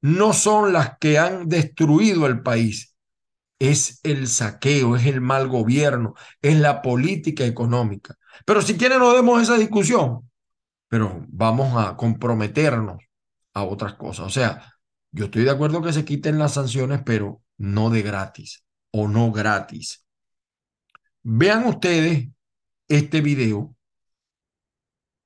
no 0.00 0.32
son 0.32 0.72
las 0.72 0.98
que 0.98 1.18
han 1.18 1.48
destruido 1.48 2.26
el 2.26 2.42
país, 2.42 2.94
es 3.58 4.00
el 4.04 4.28
saqueo, 4.28 4.96
es 4.96 5.06
el 5.06 5.20
mal 5.20 5.48
gobierno, 5.48 6.14
es 6.40 6.56
la 6.58 6.82
política 6.82 7.44
económica. 7.44 8.16
Pero 8.44 8.62
si 8.62 8.76
quieren 8.76 9.00
no 9.00 9.14
demos 9.14 9.42
esa 9.42 9.56
discusión, 9.56 10.30
pero 10.88 11.24
vamos 11.28 11.74
a 11.76 11.96
comprometernos 11.96 13.02
a 13.54 13.64
otras 13.64 13.94
cosas. 13.94 14.26
O 14.26 14.30
sea, 14.30 14.74
yo 15.10 15.24
estoy 15.24 15.42
de 15.42 15.50
acuerdo 15.50 15.82
que 15.82 15.92
se 15.92 16.04
quiten 16.04 16.38
las 16.38 16.54
sanciones, 16.54 17.00
pero 17.04 17.42
no 17.56 17.90
de 17.90 18.02
gratis 18.02 18.62
o 18.92 19.08
no 19.08 19.32
gratis. 19.32 20.04
Vean 21.22 21.64
ustedes 21.66 22.28
este 22.88 23.20
video 23.20 23.76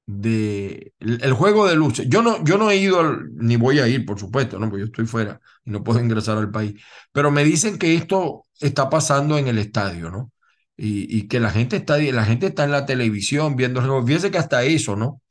de 0.07 0.93
el 1.01 1.33
juego 1.33 1.67
de 1.67 1.77
luces. 1.77 2.07
Yo 2.09 2.23
no, 2.23 2.43
yo 2.45 2.59
no 2.59 2.71
he 2.71 2.77
ido 2.77 3.03
ni 3.35 3.57
voy 3.57 3.79
a 3.81 3.89
ir, 3.89 4.05
por 4.05 4.19
supuesto, 4.19 4.59
no, 4.59 4.69
porque 4.69 4.81
yo 4.81 4.87
estoy 4.87 5.07
fuera 5.07 5.41
y 5.65 5.71
no 5.71 5.83
puedo 5.85 6.01
ingresar 6.01 6.39
al 6.39 6.51
país. 6.51 6.81
Pero 7.13 7.31
me 7.31 7.45
dicen 7.45 7.79
que 7.79 7.95
esto 7.95 8.47
está 8.61 8.91
pasando 8.91 9.39
en 9.39 9.49
el 9.49 9.59
estadio, 9.59 10.11
¿no? 10.11 10.33
Y, 10.77 11.17
y 11.17 11.29
que 11.29 11.41
la 11.41 11.51
gente 11.51 11.77
está, 11.77 11.99
la 11.99 12.25
gente 12.25 12.47
está 12.47 12.65
en 12.65 12.73
la 12.73 12.87
televisión 12.87 13.57
viendo 13.57 13.81
el 13.81 13.87
juego. 13.87 14.07
Fíjense 14.07 14.31
que 14.31 14.39
hasta 14.39 14.65
eso, 14.65 14.97
¿no? 14.97 15.23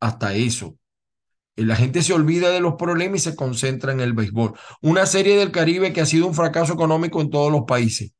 Hasta 0.00 0.34
eso. 0.34 0.76
Y 1.60 1.64
la 1.64 1.76
gente 1.76 2.00
se 2.02 2.14
olvida 2.14 2.48
de 2.48 2.60
los 2.60 2.76
problemas 2.76 3.20
y 3.20 3.30
se 3.30 3.36
concentra 3.36 3.92
en 3.92 4.00
el 4.00 4.14
béisbol. 4.14 4.54
Una 4.80 5.04
serie 5.04 5.36
del 5.36 5.52
Caribe 5.52 5.92
que 5.92 6.00
ha 6.00 6.06
sido 6.06 6.26
un 6.26 6.32
fracaso 6.32 6.72
económico 6.72 7.20
en 7.20 7.28
todos 7.28 7.52
los 7.52 7.64
países. 7.66 8.14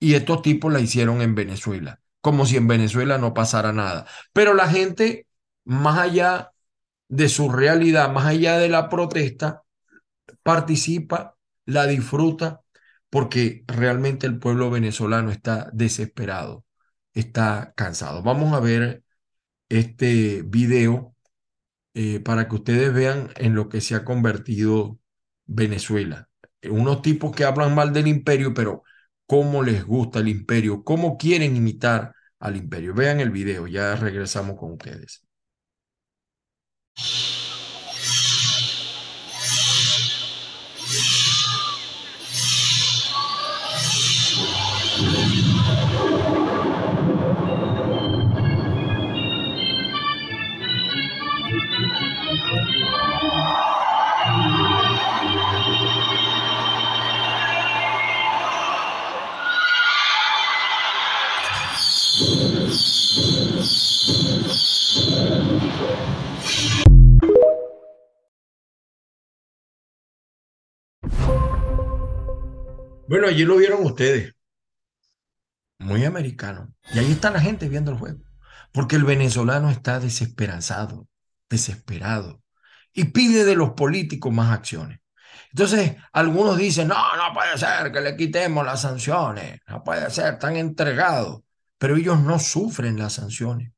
Y 0.00 0.14
estos 0.14 0.40
tipos 0.40 0.72
la 0.72 0.80
hicieron 0.80 1.20
en 1.20 1.34
Venezuela, 1.34 2.00
como 2.22 2.46
si 2.46 2.56
en 2.56 2.66
Venezuela 2.66 3.18
no 3.18 3.34
pasara 3.34 3.74
nada. 3.74 4.06
Pero 4.32 4.54
la 4.54 4.66
gente 4.68 5.26
más 5.64 5.98
allá 5.98 6.52
de 7.08 7.28
su 7.28 7.50
realidad, 7.50 8.10
más 8.10 8.24
allá 8.24 8.56
de 8.56 8.70
la 8.70 8.88
protesta, 8.88 9.62
participa, 10.42 11.36
la 11.66 11.86
disfruta, 11.86 12.62
porque 13.10 13.62
realmente 13.66 14.26
el 14.26 14.38
pueblo 14.38 14.70
venezolano 14.70 15.30
está 15.30 15.68
desesperado, 15.74 16.64
está 17.12 17.74
cansado. 17.76 18.22
Vamos 18.22 18.54
a 18.54 18.60
ver 18.60 19.02
este 19.68 20.40
video 20.46 21.15
eh, 21.98 22.20
para 22.20 22.46
que 22.46 22.56
ustedes 22.56 22.92
vean 22.92 23.30
en 23.36 23.54
lo 23.54 23.70
que 23.70 23.80
se 23.80 23.94
ha 23.94 24.04
convertido 24.04 24.98
Venezuela. 25.46 26.28
Unos 26.70 27.00
tipos 27.00 27.34
que 27.34 27.44
hablan 27.44 27.74
mal 27.74 27.94
del 27.94 28.06
imperio, 28.06 28.52
pero 28.52 28.82
cómo 29.26 29.62
les 29.62 29.82
gusta 29.84 30.18
el 30.20 30.28
imperio, 30.28 30.84
cómo 30.84 31.16
quieren 31.16 31.56
imitar 31.56 32.14
al 32.38 32.56
imperio. 32.56 32.92
Vean 32.94 33.20
el 33.20 33.30
video, 33.30 33.66
ya 33.66 33.96
regresamos 33.96 34.58
con 34.58 34.72
ustedes. 34.72 35.22
Bueno, 73.08 73.28
allí 73.28 73.44
lo 73.44 73.56
vieron 73.56 73.84
ustedes. 73.84 74.34
Muy 75.78 76.04
americano. 76.04 76.72
Y 76.92 76.98
ahí 76.98 77.12
está 77.12 77.30
la 77.30 77.40
gente 77.40 77.68
viendo 77.68 77.92
el 77.92 77.98
juego. 77.98 78.20
Porque 78.72 78.96
el 78.96 79.04
venezolano 79.04 79.70
está 79.70 80.00
desesperanzado, 80.00 81.08
desesperado. 81.48 82.42
Y 82.92 83.04
pide 83.04 83.44
de 83.44 83.54
los 83.54 83.70
políticos 83.70 84.32
más 84.32 84.52
acciones. 84.52 85.00
Entonces, 85.50 85.96
algunos 86.12 86.58
dicen, 86.58 86.88
no, 86.88 86.94
no 86.94 87.32
puede 87.32 87.56
ser 87.56 87.92
que 87.92 88.00
le 88.00 88.16
quitemos 88.16 88.64
las 88.64 88.82
sanciones. 88.82 89.60
No 89.68 89.84
puede 89.84 90.10
ser, 90.10 90.34
están 90.34 90.56
entregados. 90.56 91.42
Pero 91.78 91.96
ellos 91.96 92.20
no 92.20 92.38
sufren 92.38 92.98
las 92.98 93.14
sanciones. 93.14 93.72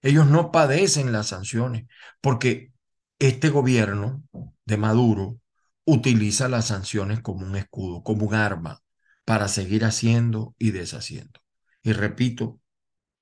Ellos 0.00 0.26
no 0.26 0.50
padecen 0.50 1.12
las 1.12 1.28
sanciones. 1.28 1.86
Porque 2.20 2.72
este 3.18 3.50
gobierno 3.50 4.24
de 4.64 4.76
Maduro 4.76 5.38
utiliza 5.84 6.48
las 6.48 6.68
sanciones 6.68 7.20
como 7.20 7.46
un 7.46 7.56
escudo, 7.56 8.02
como 8.02 8.26
un 8.26 8.34
arma 8.34 8.80
para 9.24 9.48
seguir 9.48 9.84
haciendo 9.84 10.54
y 10.58 10.70
deshaciendo. 10.70 11.40
Y 11.82 11.92
repito, 11.92 12.60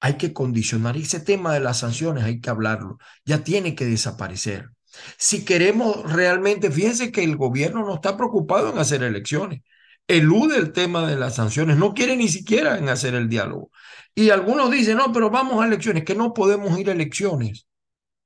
hay 0.01 0.15
que 0.17 0.33
condicionar 0.33 0.97
ese 0.97 1.21
tema 1.21 1.53
de 1.55 1.61
las 1.61 1.79
sanciones, 1.81 2.25
hay 2.25 2.41
que 2.41 2.51
hablarlo, 2.51 2.99
ya 3.25 3.45
tiene 3.45 3.75
que 3.75 3.87
desaparecer. 3.87 4.71
Si 5.19 5.45
queremos 5.45 6.11
realmente, 6.13 6.71
fíjense 6.71 7.13
que 7.13 7.23
el 7.23 7.37
gobierno 7.37 7.85
no 7.85 7.95
está 7.95 8.17
preocupado 8.17 8.71
en 8.71 8.79
hacer 8.79 9.03
elecciones, 9.03 9.63
elude 10.09 10.57
el 10.59 10.73
tema 10.73 11.07
de 11.09 11.17
las 11.17 11.37
sanciones, 11.37 11.77
no 11.77 11.95
quiere 11.95 12.17
ni 12.17 12.29
siquiera 12.29 12.79
en 12.79 12.89
hacer 12.89 13.15
el 13.15 13.29
diálogo. 13.29 13.71
Y 14.15 14.31
algunos 14.31 14.71
dicen, 14.71 14.97
no, 14.97 15.13
pero 15.13 15.31
vamos 15.31 15.63
a 15.63 15.67
elecciones, 15.67 16.05
que 16.05 16.15
no 16.15 16.35
podemos 16.35 16.79
ir 16.79 16.89
a 16.91 16.93
elecciones 16.93 17.67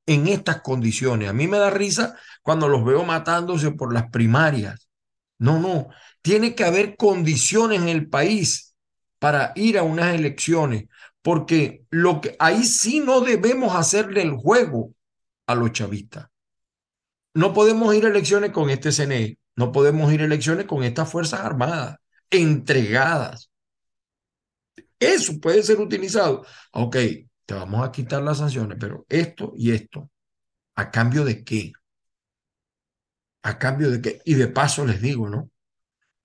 en 0.06 0.28
estas 0.28 0.61
condiciones. 0.61 1.28
A 1.28 1.32
mí 1.32 1.49
me 1.49 1.58
da 1.58 1.70
risa 1.70 2.16
cuando 2.42 2.68
los 2.68 2.84
veo 2.84 3.04
matándose 3.04 3.70
por 3.73 3.92
las 3.92 4.11
primarias. 4.11 4.88
No, 5.38 5.58
no, 5.58 5.88
tiene 6.23 6.54
que 6.54 6.64
haber 6.64 6.96
condiciones 6.96 7.80
en 7.80 7.88
el 7.88 8.08
país 8.08 8.75
para 9.18 9.52
ir 9.56 9.78
a 9.78 9.82
unas 9.82 10.14
elecciones, 10.14 10.84
porque 11.23 11.84
lo 11.90 12.20
que 12.20 12.37
ahí 12.38 12.64
sí 12.64 13.00
no 13.00 13.20
debemos 13.20 13.75
hacerle 13.75 14.23
el 14.23 14.32
juego 14.32 14.92
a 15.46 15.54
los 15.54 15.73
chavistas. 15.73 16.28
No 17.34 17.52
podemos 17.52 17.94
ir 17.94 18.06
a 18.06 18.08
elecciones 18.08 18.50
con 18.52 18.70
este 18.70 18.92
CNE, 18.92 19.38
no 19.56 19.73
podemos 19.73 20.12
ir 20.12 20.20
a 20.20 20.25
elecciones 20.25 20.66
con 20.66 20.84
estas 20.84 21.11
Fuerzas 21.11 21.40
Armadas 21.40 21.96
entregadas. 22.30 23.50
Eso 24.99 25.38
puede 25.40 25.62
ser 25.62 25.80
utilizado. 25.80 26.44
Ok, 26.73 26.96
te 27.46 27.54
vamos 27.54 27.86
a 27.86 27.92
quitar 27.92 28.22
las 28.22 28.38
sanciones, 28.38 28.78
pero 28.80 29.06
esto 29.08 29.52
y 29.56 29.72
esto, 29.72 30.10
¿a 30.76 30.90
cambio 30.90 31.24
de 31.24 31.44
qué? 31.44 31.72
¿A 33.42 33.58
cambio 33.58 33.90
de 33.90 34.00
qué? 34.00 34.22
Y 34.24 34.34
de 34.34 34.48
paso 34.48 34.86
les 34.86 35.00
digo, 35.02 35.28
¿no? 35.28 35.50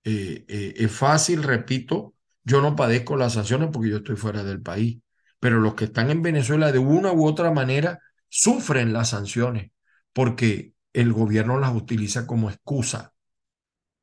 Eh, 0.04 0.44
eh, 0.48 0.74
es 0.76 0.92
fácil, 0.92 1.42
repito, 1.42 2.14
yo 2.44 2.62
no 2.62 2.76
padezco 2.76 3.16
las 3.16 3.34
sanciones 3.34 3.70
porque 3.72 3.90
yo 3.90 3.98
estoy 3.98 4.16
fuera 4.16 4.42
del 4.44 4.62
país, 4.62 4.98
pero 5.38 5.60
los 5.60 5.74
que 5.74 5.84
están 5.86 6.10
en 6.10 6.22
Venezuela 6.22 6.72
de 6.72 6.78
una 6.78 7.12
u 7.12 7.26
otra 7.26 7.50
manera 7.50 8.00
sufren 8.28 8.92
las 8.92 9.10
sanciones 9.10 9.70
porque 10.12 10.74
el 10.92 11.12
gobierno 11.12 11.58
las 11.58 11.74
utiliza 11.74 12.26
como 12.26 12.50
excusa 12.50 13.12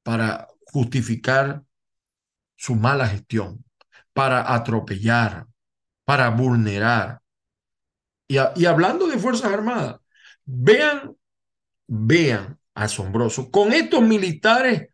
para 0.03 0.47
justificar 0.65 1.63
su 2.55 2.75
mala 2.75 3.07
gestión, 3.07 3.63
para 4.13 4.53
atropellar, 4.53 5.47
para 6.07 6.29
vulnerar. 6.29 7.19
Y, 8.29 8.37
hablando 8.65 9.07
de 9.07 9.19
Fuerzas 9.19 9.51
Armadas, 9.51 9.97
vean, 10.45 11.17
vean, 11.87 12.57
asombroso, 12.73 13.51
con 13.51 13.73
estos 13.73 14.01
militares 14.01 14.89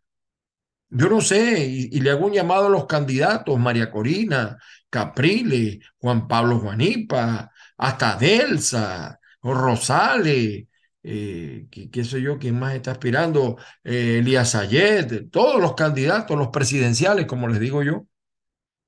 yo 0.90 1.08
no 1.08 1.20
sé, 1.20 1.66
y, 1.66 2.00
le 2.00 2.10
hago 2.10 2.26
un 2.26 2.32
llamado 2.32 2.66
a 2.66 2.70
los 2.70 2.86
candidatos, 2.86 3.58
María 3.58 3.90
Corina, 3.90 4.58
Caprile, 4.90 5.80
Juan 5.98 6.28
Pablo 6.28 6.60
Juanipa, 6.60 7.50
hasta 7.76 8.16
Delsa, 8.16 9.18
Rosales, 9.42 10.66
eh, 11.02 11.66
qué, 11.70 12.04
sé 12.04 12.22
yo, 12.22 12.38
quién 12.38 12.58
más 12.58 12.74
está 12.74 12.92
aspirando, 12.92 13.56
eh, 13.82 14.18
Elías 14.20 14.54
Ayed, 14.54 15.30
todos 15.30 15.60
los 15.60 15.74
candidatos, 15.74 16.38
los 16.38 16.48
presidenciales, 16.48 17.26
como 17.26 17.48
les 17.48 17.60
digo 17.60 17.82
yo. 17.82 18.06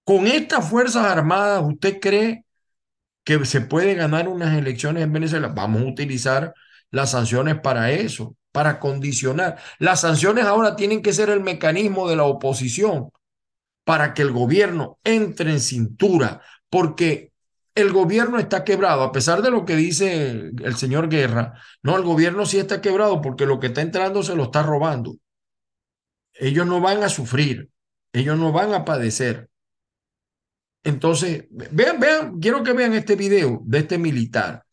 Con 0.06 0.28
estas 0.28 0.70
Fuerzas 0.70 1.04
Armadas, 1.04 1.64
¿usted 1.66 1.98
cree 1.98 2.44
que 3.24 3.44
se 3.44 3.60
puede 3.60 3.94
ganar 3.94 4.28
unas 4.28 4.56
elecciones 4.56 5.02
en 5.02 5.12
Venezuela? 5.12 5.48
Vamos 5.48 5.82
a 5.82 5.86
utilizar 5.86 6.54
las 6.92 7.10
sanciones 7.10 7.58
para 7.58 7.90
eso 7.90 8.36
para 8.52 8.78
condicionar. 8.78 9.58
Las 9.80 10.02
sanciones 10.02 10.44
ahora 10.44 10.76
tienen 10.76 11.02
que 11.02 11.12
ser 11.12 11.28
el 11.28 11.40
mecanismo 11.40 12.08
de 12.08 12.14
la 12.14 12.22
oposición 12.22 13.10
para 13.82 14.14
que 14.14 14.22
el 14.22 14.30
gobierno 14.30 15.00
entre 15.02 15.50
en 15.50 15.60
cintura, 15.60 16.40
porque 16.70 17.32
el 17.74 17.92
gobierno 17.92 18.38
está 18.38 18.62
quebrado, 18.62 19.02
a 19.02 19.10
pesar 19.10 19.42
de 19.42 19.50
lo 19.50 19.64
que 19.64 19.74
dice 19.74 20.52
el 20.62 20.76
señor 20.76 21.08
Guerra, 21.08 21.60
no, 21.82 21.96
el 21.96 22.04
gobierno 22.04 22.46
sí 22.46 22.58
está 22.58 22.80
quebrado 22.80 23.20
porque 23.20 23.44
lo 23.44 23.58
que 23.58 23.66
está 23.66 23.80
entrando 23.80 24.22
se 24.22 24.36
lo 24.36 24.44
está 24.44 24.62
robando. 24.62 25.16
Ellos 26.32 26.64
no 26.64 26.80
van 26.80 27.02
a 27.02 27.08
sufrir, 27.08 27.70
ellos 28.12 28.38
no 28.38 28.52
van 28.52 28.72
a 28.72 28.84
padecer. 28.84 29.50
Entonces, 30.86 31.46
vean, 31.50 31.98
vean, 31.98 32.38
quiero 32.38 32.62
que 32.62 32.72
vean 32.72 32.94
este 32.94 33.16
video 33.16 33.60
de 33.64 33.78
este 33.78 33.98
militar. 33.98 34.64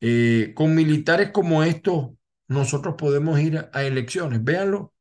Eh, 0.00 0.52
con 0.54 0.74
militares 0.74 1.30
como 1.30 1.62
estos, 1.62 2.10
nosotros 2.48 2.96
podemos 2.98 3.38
ir 3.38 3.68
a 3.72 3.84
elecciones. 3.84 4.42
Véanlo 4.42 4.92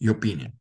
y 0.00 0.08
opinen. 0.08 0.59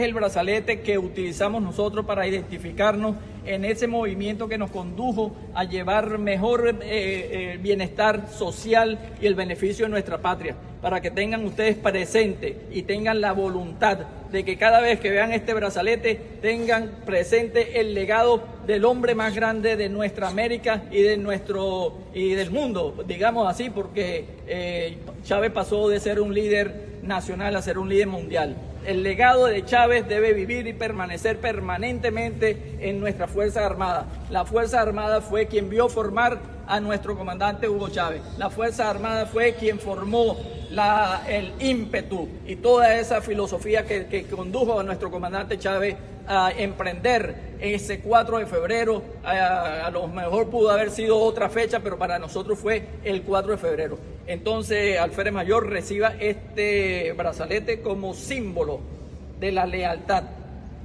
El 0.00 0.14
brazalete 0.14 0.80
que 0.80 0.96
utilizamos 0.96 1.60
nosotros 1.60 2.06
para 2.06 2.26
identificarnos 2.26 3.16
en 3.44 3.66
ese 3.66 3.86
movimiento 3.86 4.48
que 4.48 4.56
nos 4.56 4.70
condujo 4.70 5.36
a 5.54 5.64
llevar 5.64 6.18
mejor 6.18 6.68
eh, 6.68 6.74
eh, 6.82 7.58
bienestar 7.60 8.28
social 8.30 8.98
y 9.20 9.26
el 9.26 9.34
beneficio 9.34 9.84
de 9.84 9.90
nuestra 9.90 10.18
patria, 10.18 10.56
para 10.80 11.02
que 11.02 11.10
tengan 11.10 11.44
ustedes 11.44 11.76
presente 11.76 12.56
y 12.72 12.82
tengan 12.82 13.20
la 13.20 13.32
voluntad 13.32 13.98
de 14.32 14.42
que 14.42 14.56
cada 14.56 14.80
vez 14.80 15.00
que 15.00 15.10
vean 15.10 15.32
este 15.32 15.52
brazalete 15.52 16.14
tengan 16.40 16.90
presente 17.04 17.80
el 17.80 17.92
legado 17.92 18.42
del 18.66 18.86
hombre 18.86 19.14
más 19.14 19.34
grande 19.34 19.76
de 19.76 19.90
nuestra 19.90 20.28
América 20.28 20.84
y 20.90 21.02
de 21.02 21.18
nuestro 21.18 21.98
y 22.14 22.32
del 22.32 22.50
mundo, 22.50 23.04
digamos 23.06 23.46
así, 23.46 23.68
porque 23.68 24.24
eh, 24.46 24.96
Chávez 25.24 25.52
pasó 25.52 25.90
de 25.90 26.00
ser 26.00 26.20
un 26.20 26.32
líder 26.32 26.88
nacional 27.02 27.54
a 27.56 27.62
ser 27.62 27.76
un 27.76 27.90
líder 27.90 28.06
mundial. 28.06 28.56
El 28.84 29.02
legado 29.02 29.46
de 29.46 29.64
Chávez 29.64 30.08
debe 30.08 30.32
vivir 30.32 30.66
y 30.66 30.72
permanecer 30.72 31.38
permanentemente 31.38 32.78
en 32.80 32.98
nuestra 32.98 33.26
Fuerza 33.26 33.66
Armada. 33.66 34.06
La 34.30 34.44
Fuerza 34.44 34.80
Armada 34.80 35.20
fue 35.20 35.46
quien 35.46 35.68
vio 35.68 35.88
formar 35.88 36.38
a 36.70 36.78
nuestro 36.78 37.16
comandante 37.16 37.68
Hugo 37.68 37.88
Chávez. 37.88 38.22
La 38.38 38.48
Fuerza 38.48 38.88
Armada 38.88 39.26
fue 39.26 39.54
quien 39.54 39.80
formó 39.80 40.36
el 41.28 41.52
ímpetu 41.58 42.28
y 42.46 42.56
toda 42.56 42.94
esa 42.94 43.20
filosofía 43.20 43.84
que, 43.84 44.06
que 44.06 44.24
condujo 44.24 44.78
a 44.78 44.84
nuestro 44.84 45.10
comandante 45.10 45.58
Chávez 45.58 45.96
a 46.28 46.52
emprender 46.56 47.56
ese 47.58 47.98
4 47.98 48.38
de 48.38 48.46
febrero. 48.46 49.02
A, 49.24 49.86
a, 49.86 49.90
lo 49.90 50.06
mejor 50.06 50.48
pudo 50.48 50.70
haber 50.70 50.90
sido 50.90 51.18
otra 51.18 51.48
fecha, 51.48 51.80
pero 51.80 51.98
para 51.98 52.20
nosotros 52.20 52.56
fue 52.56 52.86
el 53.02 53.22
4 53.22 53.52
de 53.52 53.58
febrero. 53.58 53.98
Entonces, 54.28 54.96
Alférez 55.00 55.32
Mayor 55.32 55.68
reciba 55.68 56.14
este 56.20 57.12
brazalete 57.14 57.80
como 57.80 58.14
símbolo 58.14 58.78
de 59.40 59.50
la 59.50 59.66
lealtad, 59.66 60.22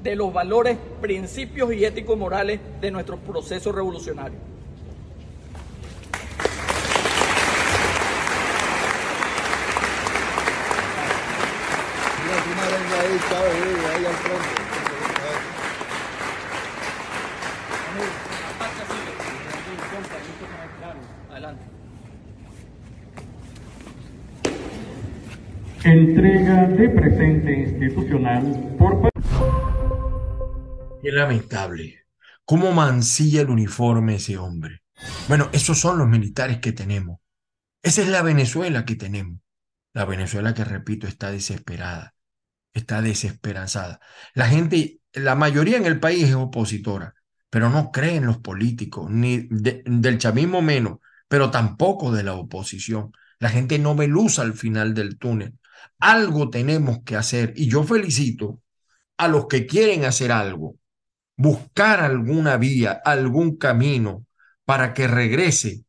de 0.02 0.16
los 0.16 0.34
valores, 0.34 0.80
principios 1.00 1.72
y 1.74 1.86
éticos 1.86 2.18
morales 2.18 2.60
de 2.82 2.90
nuestro 2.90 3.18
proceso 3.18 3.72
revolucionario. 3.72 4.55
Entrega 25.86 26.68
de 26.68 26.90
presente 26.90 27.60
institucional 27.60 28.76
por... 28.80 29.12
Qué 31.04 31.12
lamentable. 31.12 32.08
¿Cómo 32.44 32.72
mancilla 32.72 33.42
el 33.42 33.52
uniforme 33.52 34.16
ese 34.16 34.40
hombre? 34.40 34.82
Bueno, 35.28 35.50
esos 35.54 35.80
son 35.80 36.00
los 36.00 36.08
militares 36.08 36.58
que 36.58 36.72
tenemos. 36.72 37.20
Esa 37.84 38.02
es 38.02 38.08
la 38.08 38.24
Venezuela 38.24 38.84
que 38.84 38.96
tenemos. 38.96 39.40
La 39.94 40.06
Venezuela 40.06 40.56
que, 40.56 40.64
repito, 40.64 41.06
está 41.06 41.30
desesperada, 41.30 42.15
está 42.76 43.02
desesperanzada. 43.02 44.00
La 44.36 44.48
gente, 44.48 45.00
la 45.14 45.34
mayoría 45.34 45.78
en 45.78 45.86
el 45.86 46.00
país 46.00 46.26
es 46.26 46.36
opositora, 46.36 47.16
pero 47.50 47.70
no 47.70 47.92
cree 47.92 48.18
en 48.18 48.28
los 48.28 48.38
políticos, 48.38 49.10
ni 49.10 49.48
del 49.50 50.20
chavismo 50.20 50.62
menos, 50.62 51.00
pero 51.28 51.50
tampoco 51.50 52.12
de 52.12 52.24
la 52.24 52.34
oposición. 52.34 53.12
La 53.40 53.50
gente 53.50 53.80
no 53.80 53.96
ve 53.96 54.08
luz 54.08 54.38
al 54.40 54.54
final 54.54 54.94
del 54.94 55.18
túnel. 55.18 55.58
Algo 56.00 56.50
tenemos 56.50 57.00
que 57.04 57.16
hacer 57.16 57.54
y 57.56 57.70
yo 57.70 57.84
felicito 57.84 58.62
a 59.18 59.28
los 59.28 59.48
que 59.48 59.66
quieren 59.66 60.04
hacer 60.04 60.32
algo, 60.32 60.76
buscar 61.38 62.02
alguna 62.02 62.58
vía, 62.58 62.92
algún 63.06 63.58
camino 63.58 64.26
para 64.66 64.94
que 64.94 65.08
regrese 65.08 65.85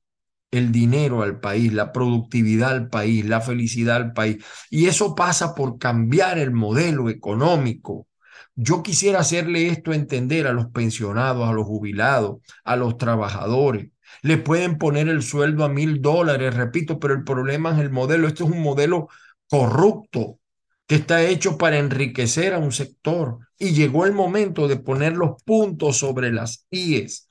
el 0.56 0.72
dinero 0.72 1.22
al 1.22 1.40
país, 1.40 1.72
la 1.72 1.92
productividad 1.92 2.70
al 2.72 2.88
país, 2.88 3.24
la 3.26 3.40
felicidad 3.40 3.96
al 3.96 4.12
país. 4.12 4.44
Y 4.70 4.86
eso 4.86 5.14
pasa 5.14 5.54
por 5.54 5.78
cambiar 5.78 6.38
el 6.38 6.52
modelo 6.52 7.10
económico. 7.10 8.06
Yo 8.54 8.82
quisiera 8.82 9.20
hacerle 9.20 9.68
esto 9.68 9.92
entender 9.92 10.46
a 10.46 10.52
los 10.52 10.66
pensionados, 10.66 11.48
a 11.48 11.52
los 11.52 11.66
jubilados, 11.66 12.38
a 12.64 12.76
los 12.76 12.96
trabajadores. 12.96 13.90
Le 14.22 14.38
pueden 14.38 14.78
poner 14.78 15.08
el 15.08 15.22
sueldo 15.22 15.64
a 15.64 15.68
mil 15.68 16.00
dólares, 16.00 16.54
repito, 16.54 16.98
pero 16.98 17.14
el 17.14 17.24
problema 17.24 17.72
es 17.72 17.78
el 17.80 17.90
modelo. 17.90 18.28
Este 18.28 18.44
es 18.44 18.50
un 18.50 18.62
modelo 18.62 19.08
corrupto 19.48 20.38
que 20.86 20.96
está 20.96 21.22
hecho 21.22 21.58
para 21.58 21.78
enriquecer 21.78 22.54
a 22.54 22.58
un 22.58 22.72
sector. 22.72 23.38
Y 23.58 23.72
llegó 23.72 24.06
el 24.06 24.12
momento 24.12 24.68
de 24.68 24.76
poner 24.76 25.14
los 25.14 25.42
puntos 25.42 25.98
sobre 25.98 26.32
las 26.32 26.66
IES 26.70 27.25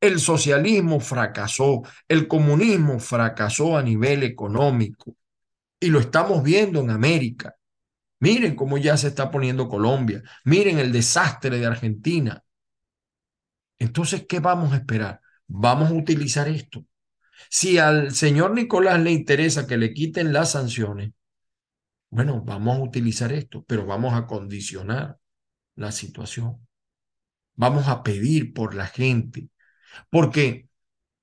el 0.00 0.20
socialismo 0.20 1.00
fracasó, 1.00 1.82
el 2.08 2.28
comunismo 2.28 2.98
fracasó 2.98 3.76
a 3.76 3.82
nivel 3.82 4.22
económico 4.22 5.16
y 5.78 5.88
lo 5.88 6.00
estamos 6.00 6.42
viendo 6.42 6.80
en 6.80 6.90
América. 6.90 7.56
Miren 8.20 8.54
cómo 8.54 8.76
ya 8.78 8.96
se 8.96 9.08
está 9.08 9.30
poniendo 9.30 9.68
Colombia, 9.68 10.22
miren 10.44 10.78
el 10.78 10.92
desastre 10.92 11.58
de 11.58 11.66
Argentina. 11.66 12.44
Entonces, 13.78 14.26
¿qué 14.28 14.40
vamos 14.40 14.72
a 14.72 14.76
esperar? 14.76 15.20
Vamos 15.46 15.90
a 15.90 15.94
utilizar 15.94 16.48
esto. 16.48 16.84
Si 17.48 17.78
al 17.78 18.14
señor 18.14 18.52
Nicolás 18.52 19.00
le 19.00 19.10
interesa 19.10 19.66
que 19.66 19.78
le 19.78 19.94
quiten 19.94 20.32
las 20.32 20.52
sanciones, 20.52 21.12
bueno, 22.10 22.42
vamos 22.44 22.76
a 22.78 22.82
utilizar 22.82 23.32
esto, 23.32 23.64
pero 23.66 23.86
vamos 23.86 24.14
a 24.14 24.26
condicionar 24.26 25.18
la 25.76 25.92
situación. 25.92 26.66
Vamos 27.54 27.88
a 27.88 28.02
pedir 28.02 28.52
por 28.52 28.74
la 28.74 28.86
gente, 28.86 29.48
porque 30.10 30.68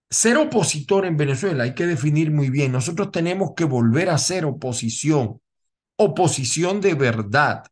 ser 0.10 0.38
opositor 0.38 1.06
en 1.06 1.18
Venezuela 1.18 1.64
hay 1.64 1.74
que 1.76 1.86
definir 1.86 2.32
muy 2.32 2.50
bien. 2.50 2.72
Nosotros 2.72 3.12
tenemos 3.12 3.52
que 3.56 3.66
volver 3.66 4.10
a 4.10 4.18
ser 4.18 4.46
oposición, 4.46 5.42
oposición 5.98 6.82
de 6.82 6.94
verdad, 6.94 7.64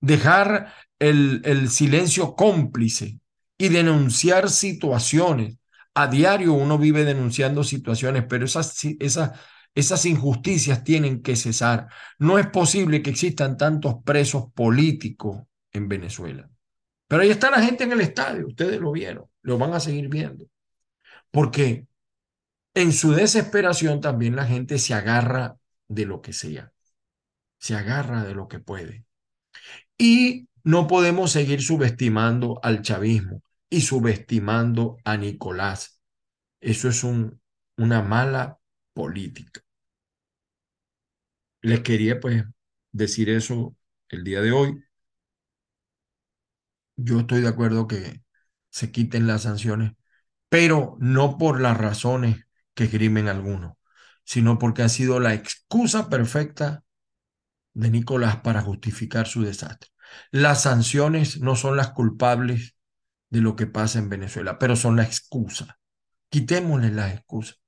dejar 0.00 0.72
el, 0.98 1.42
el 1.44 1.68
silencio 1.68 2.34
cómplice 2.34 3.18
y 3.58 3.68
denunciar 3.68 4.50
situaciones. 4.50 5.56
A 5.94 6.06
diario 6.06 6.52
uno 6.52 6.78
vive 6.78 7.04
denunciando 7.04 7.64
situaciones, 7.64 8.24
pero 8.28 8.44
esas, 8.44 8.84
esas, 9.00 9.32
esas 9.74 10.04
injusticias 10.06 10.84
tienen 10.84 11.22
que 11.22 11.34
cesar. 11.34 11.88
No 12.18 12.38
es 12.38 12.46
posible 12.46 13.02
que 13.02 13.10
existan 13.10 13.56
tantos 13.56 13.96
presos 14.04 14.52
políticos 14.54 15.42
en 15.72 15.88
Venezuela. 15.88 16.48
Pero 17.08 17.22
ahí 17.22 17.30
está 17.30 17.50
la 17.50 17.62
gente 17.62 17.84
en 17.84 17.92
el 17.92 18.00
estadio, 18.00 18.46
ustedes 18.46 18.80
lo 18.80 18.92
vieron 18.92 19.28
lo 19.48 19.56
van 19.56 19.72
a 19.72 19.80
seguir 19.80 20.08
viendo. 20.08 20.46
Porque 21.30 21.86
en 22.74 22.92
su 22.92 23.12
desesperación 23.12 24.00
también 24.00 24.36
la 24.36 24.44
gente 24.44 24.78
se 24.78 24.92
agarra 24.94 25.56
de 25.88 26.04
lo 26.04 26.20
que 26.20 26.34
sea, 26.34 26.72
se 27.58 27.74
agarra 27.74 28.24
de 28.24 28.34
lo 28.34 28.46
que 28.46 28.60
puede. 28.60 29.06
Y 29.96 30.48
no 30.64 30.86
podemos 30.86 31.32
seguir 31.32 31.62
subestimando 31.62 32.60
al 32.62 32.82
chavismo 32.82 33.42
y 33.70 33.80
subestimando 33.80 34.98
a 35.04 35.16
Nicolás. 35.16 36.00
Eso 36.60 36.88
es 36.90 37.02
un, 37.02 37.40
una 37.78 38.02
mala 38.02 38.58
política. 38.92 39.62
Les 41.62 41.80
quería 41.80 42.20
pues 42.20 42.44
decir 42.92 43.30
eso 43.30 43.74
el 44.10 44.24
día 44.24 44.42
de 44.42 44.52
hoy. 44.52 44.84
Yo 46.96 47.20
estoy 47.20 47.40
de 47.40 47.48
acuerdo 47.48 47.86
que 47.86 48.20
se 48.70 48.90
quiten 48.90 49.26
las 49.26 49.42
sanciones, 49.42 49.92
pero 50.48 50.96
no 51.00 51.38
por 51.38 51.60
las 51.60 51.76
razones 51.76 52.46
que 52.74 52.84
esgrimen 52.84 53.28
algunos, 53.28 53.74
sino 54.24 54.58
porque 54.58 54.82
ha 54.82 54.88
sido 54.88 55.20
la 55.20 55.34
excusa 55.34 56.08
perfecta 56.08 56.84
de 57.74 57.90
Nicolás 57.90 58.36
para 58.38 58.62
justificar 58.62 59.26
su 59.26 59.42
desastre. 59.42 59.90
Las 60.30 60.62
sanciones 60.62 61.40
no 61.40 61.56
son 61.56 61.76
las 61.76 61.90
culpables 61.90 62.76
de 63.30 63.40
lo 63.40 63.56
que 63.56 63.66
pasa 63.66 63.98
en 63.98 64.08
Venezuela, 64.08 64.58
pero 64.58 64.76
son 64.76 64.96
la 64.96 65.04
excusa. 65.04 65.78
Quitémosle 66.30 66.90
las 66.90 67.14
excusas. 67.14 67.58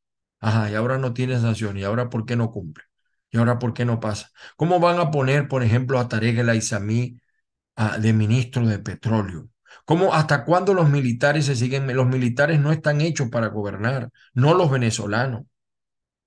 Ajá, 0.41 0.71
y 0.71 0.75
ahora 0.75 0.99
no 0.99 1.13
tiene 1.13 1.39
sanciones, 1.41 1.83
y 1.83 1.85
ahora 1.85 2.11
¿por 2.11 2.25
qué 2.27 2.37
no 2.37 2.51
cumple? 2.51 2.85
¿Y 3.31 3.39
ahora 3.39 3.59
por 3.59 3.75
qué 3.75 3.85
no 3.85 4.01
pasa? 4.01 4.31
¿Cómo 4.57 4.81
van 4.81 4.99
a 4.99 5.11
poner, 5.11 5.49
por 5.49 5.63
ejemplo, 5.63 5.99
a 5.99 6.09
Tarek 6.09 6.39
El 6.39 6.49
Aizamí 6.49 7.21
de 8.01 8.13
ministro 8.13 8.67
de 8.67 8.79
petróleo? 8.79 9.49
¿Cómo, 9.85 10.15
hasta 10.15 10.45
cuándo 10.45 10.75
los 10.75 10.89
militares 10.89 11.47
se 11.47 11.57
siguen? 11.57 11.87
Los 11.95 12.07
militares 12.07 12.61
no 12.61 12.73
están 12.73 13.01
hechos 13.01 13.29
para 13.31 13.49
gobernar, 13.49 14.11
no 14.35 14.55
los 14.55 14.71
venezolanos, 14.71 15.45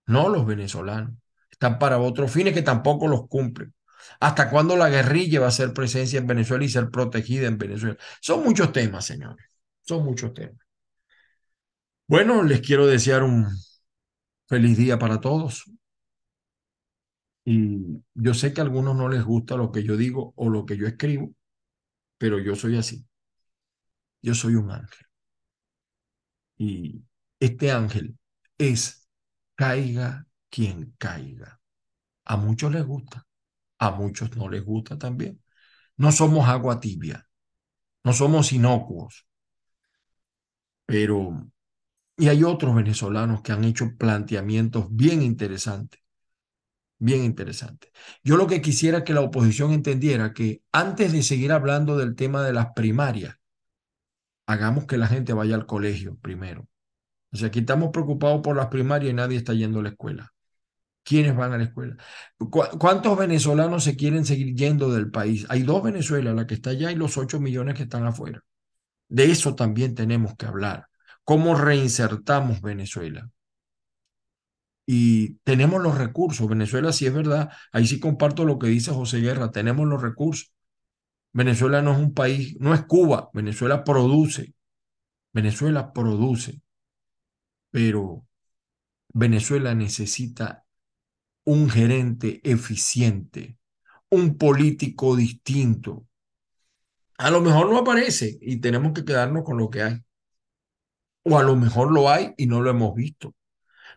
no 0.06 0.30
los 0.30 0.46
venezolanos. 0.46 1.14
Están 1.52 1.80
para 1.80 2.00
otros 2.00 2.32
fines 2.32 2.54
que 2.54 2.62
tampoco 2.62 3.08
los 3.08 3.28
cumplen. 3.28 3.74
¿Hasta 4.20 4.50
cuándo 4.50 4.76
la 4.76 4.90
guerrilla 4.90 5.40
va 5.42 5.48
a 5.48 5.52
ser 5.52 5.74
presencia 5.74 6.20
en 6.20 6.28
Venezuela 6.28 6.66
y 6.66 6.70
ser 6.70 6.90
protegida 6.90 7.48
en 7.48 7.58
Venezuela? 7.58 7.98
Son 8.22 8.44
muchos 8.44 8.72
temas, 8.74 9.06
señores. 9.06 9.46
Son 9.82 10.04
muchos 10.04 10.34
temas. 10.34 10.58
Bueno, 12.08 12.44
les 12.44 12.62
quiero 12.62 12.86
desear 12.86 13.24
un 13.24 13.48
feliz 14.48 14.78
día 14.78 15.00
para 15.00 15.20
todos. 15.22 15.66
Y 17.46 18.02
yo 18.14 18.34
sé 18.34 18.54
que 18.54 18.62
a 18.62 18.64
algunos 18.64 18.96
no 18.96 19.10
les 19.10 19.24
gusta 19.24 19.56
lo 19.58 19.72
que 19.72 19.84
yo 19.84 19.98
digo 19.98 20.34
o 20.36 20.50
lo 20.50 20.66
que 20.66 20.78
yo 20.78 20.88
escribo, 20.88 21.34
pero 22.18 22.40
yo 22.40 22.56
soy 22.56 22.78
así 22.78 23.06
yo 24.24 24.34
soy 24.34 24.56
un 24.56 24.72
ángel. 24.72 25.06
Y 26.58 27.04
este 27.40 27.72
ángel 27.72 28.18
es 28.58 29.08
caiga 29.56 30.26
quien 30.50 30.96
caiga. 30.98 31.60
A 32.26 32.38
muchos 32.38 32.72
les 32.72 32.86
gusta, 32.86 33.26
a 33.80 33.92
muchos 33.92 34.36
no 34.38 34.50
les 34.50 34.64
gusta 34.64 34.98
también. 34.98 35.42
No 35.98 36.12
somos 36.12 36.48
agua 36.48 36.80
tibia, 36.80 37.28
no 38.04 38.14
somos 38.14 38.54
inocuos. 38.54 39.28
Pero, 40.86 41.50
y 42.18 42.30
hay 42.30 42.44
otros 42.44 42.76
venezolanos 42.76 43.42
que 43.42 43.52
han 43.52 43.64
hecho 43.66 43.96
planteamientos 43.98 44.88
bien 44.90 45.22
interesantes, 45.22 46.02
bien 46.98 47.24
interesantes. 47.24 47.92
Yo 48.24 48.38
lo 48.38 48.48
que 48.48 48.62
quisiera 48.62 49.04
que 49.04 49.14
la 49.14 49.22
oposición 49.22 49.74
entendiera 49.74 50.34
que 50.34 50.64
antes 50.72 51.12
de 51.12 51.24
seguir 51.24 51.52
hablando 51.52 51.98
del 51.98 52.16
tema 52.16 52.44
de 52.44 52.54
las 52.54 52.68
primarias, 52.74 53.36
hagamos 54.46 54.86
que 54.86 54.98
la 54.98 55.08
gente 55.08 55.34
vaya 55.34 55.56
al 55.56 55.66
colegio 55.66 56.16
primero. 56.18 56.68
O 57.32 57.38
sea, 57.38 57.48
aquí 57.48 57.60
estamos 57.60 57.90
preocupados 57.92 58.42
por 58.42 58.56
las 58.56 58.68
primarias 58.68 59.12
y 59.12 59.14
nadie 59.16 59.38
está 59.38 59.54
yendo 59.54 59.80
a 59.80 59.84
la 59.84 59.90
escuela. 59.90 60.34
¿Quiénes 61.04 61.36
van 61.36 61.54
a 61.54 61.58
la 61.58 61.66
escuela? 61.66 61.98
¿Cuántos 62.80 63.18
venezolanos 63.18 63.84
se 63.84 63.96
quieren 63.98 64.26
seguir 64.26 64.56
yendo 64.56 64.92
del 64.94 65.12
país? 65.12 65.46
Hay 65.50 65.64
dos 65.64 65.84
Venezuelas, 65.84 66.36
la 66.36 66.48
que 66.48 66.54
está 66.54 66.70
allá 66.70 66.92
y 66.92 66.96
los 66.96 67.18
ocho 67.18 67.40
millones 67.40 67.76
que 67.76 67.84
están 67.84 68.06
afuera. 68.06 68.42
De 69.10 69.26
eso 69.32 69.56
también 69.56 69.96
tenemos 69.96 70.36
que 70.36 70.46
hablar. 70.46 70.88
¿Cómo 71.26 71.56
reinsertamos 71.56 72.62
Venezuela? 72.62 73.30
Y 74.86 75.36
tenemos 75.44 75.82
los 75.82 75.98
recursos. 75.98 76.48
Venezuela, 76.48 76.92
sí 76.94 77.06
es 77.06 77.14
verdad, 77.14 77.50
ahí 77.72 77.88
sí 77.88 78.00
comparto 78.00 78.46
lo 78.46 78.60
que 78.60 78.68
dice 78.68 78.92
José 78.92 79.20
Guerra, 79.20 79.52
tenemos 79.52 79.88
los 79.88 80.02
recursos. 80.02 80.54
Venezuela 81.34 81.82
no 81.82 81.94
es 81.94 81.98
un 81.98 82.14
país, 82.14 82.56
no 82.60 82.74
es 82.74 82.84
Cuba, 82.84 83.30
Venezuela 83.34 83.84
produce, 83.84 84.54
Venezuela 85.34 85.92
produce, 85.92 86.62
pero 87.72 88.26
Venezuela 89.10 89.74
necesita 89.74 90.64
un 91.46 91.70
gerente 91.70 92.40
eficiente, 92.44 93.58
un 94.10 94.38
político 94.38 95.16
distinto. 95.16 96.08
A 97.18 97.32
lo 97.32 97.42
mejor 97.42 97.70
no 97.70 97.80
aparece 97.80 98.38
y 98.42 98.58
tenemos 98.58 98.94
que 98.94 99.06
quedarnos 99.06 99.44
con 99.44 99.58
lo 99.58 99.70
que 99.70 99.82
hay. 99.82 100.04
O 101.24 101.38
a 101.38 101.44
lo 101.44 101.56
mejor 101.56 101.92
lo 101.92 102.10
hay 102.10 102.34
y 102.38 102.48
no 102.48 102.62
lo 102.62 102.70
hemos 102.70 102.94
visto. 102.94 103.34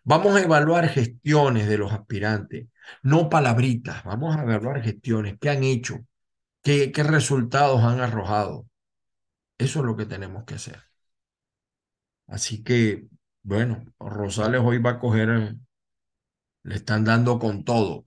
Vamos 0.04 0.36
a 0.36 0.42
evaluar 0.42 0.88
gestiones 0.88 1.68
de 1.68 1.78
los 1.78 1.92
aspirantes, 1.92 2.68
no 3.02 3.28
palabritas. 3.28 4.04
Vamos 4.04 4.36
a 4.36 4.42
evaluar 4.42 4.82
gestiones 4.82 5.36
que 5.38 5.50
han 5.50 5.64
hecho, 5.64 6.06
¿Qué, 6.66 6.90
resultados 7.04 7.84
han 7.84 8.00
arrojado? 8.00 8.66
Eso 9.56 9.78
es 9.78 9.84
lo 9.86 9.96
que 9.96 10.04
tenemos 10.04 10.42
que 10.44 10.54
hacer. 10.54 10.82
Así 12.26 12.64
que, 12.64 13.06
bueno, 13.44 13.84
Rosales 14.00 14.60
hoy 14.64 14.78
va 14.78 14.90
a 14.90 14.98
coger, 14.98 15.54
le 16.64 16.74
están 16.74 17.04
dando 17.04 17.38
con 17.38 17.62
todo. 17.62 18.06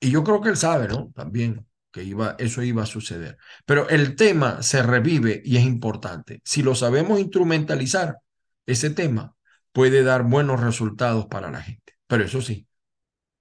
Y 0.00 0.10
yo 0.10 0.24
creo 0.24 0.40
que 0.40 0.48
él 0.48 0.56
sabe, 0.56 0.88
¿no? 0.88 1.12
También 1.14 1.64
que 1.92 2.02
iba, 2.02 2.34
eso 2.40 2.64
iba 2.64 2.82
a 2.82 2.86
suceder. 2.86 3.38
Pero 3.66 3.88
el 3.88 4.16
tema 4.16 4.62
se 4.62 4.82
revive 4.82 5.40
y 5.44 5.56
es 5.56 5.64
importante. 5.64 6.42
Si 6.44 6.64
lo 6.64 6.74
sabemos 6.74 7.20
instrumentalizar, 7.20 8.18
ese 8.66 8.90
tema 8.90 9.36
puede 9.70 10.02
dar 10.02 10.24
buenos 10.24 10.60
resultados 10.60 11.26
para 11.26 11.52
la 11.52 11.62
gente. 11.62 11.94
Pero 12.08 12.24
eso 12.24 12.42
sí, 12.42 12.66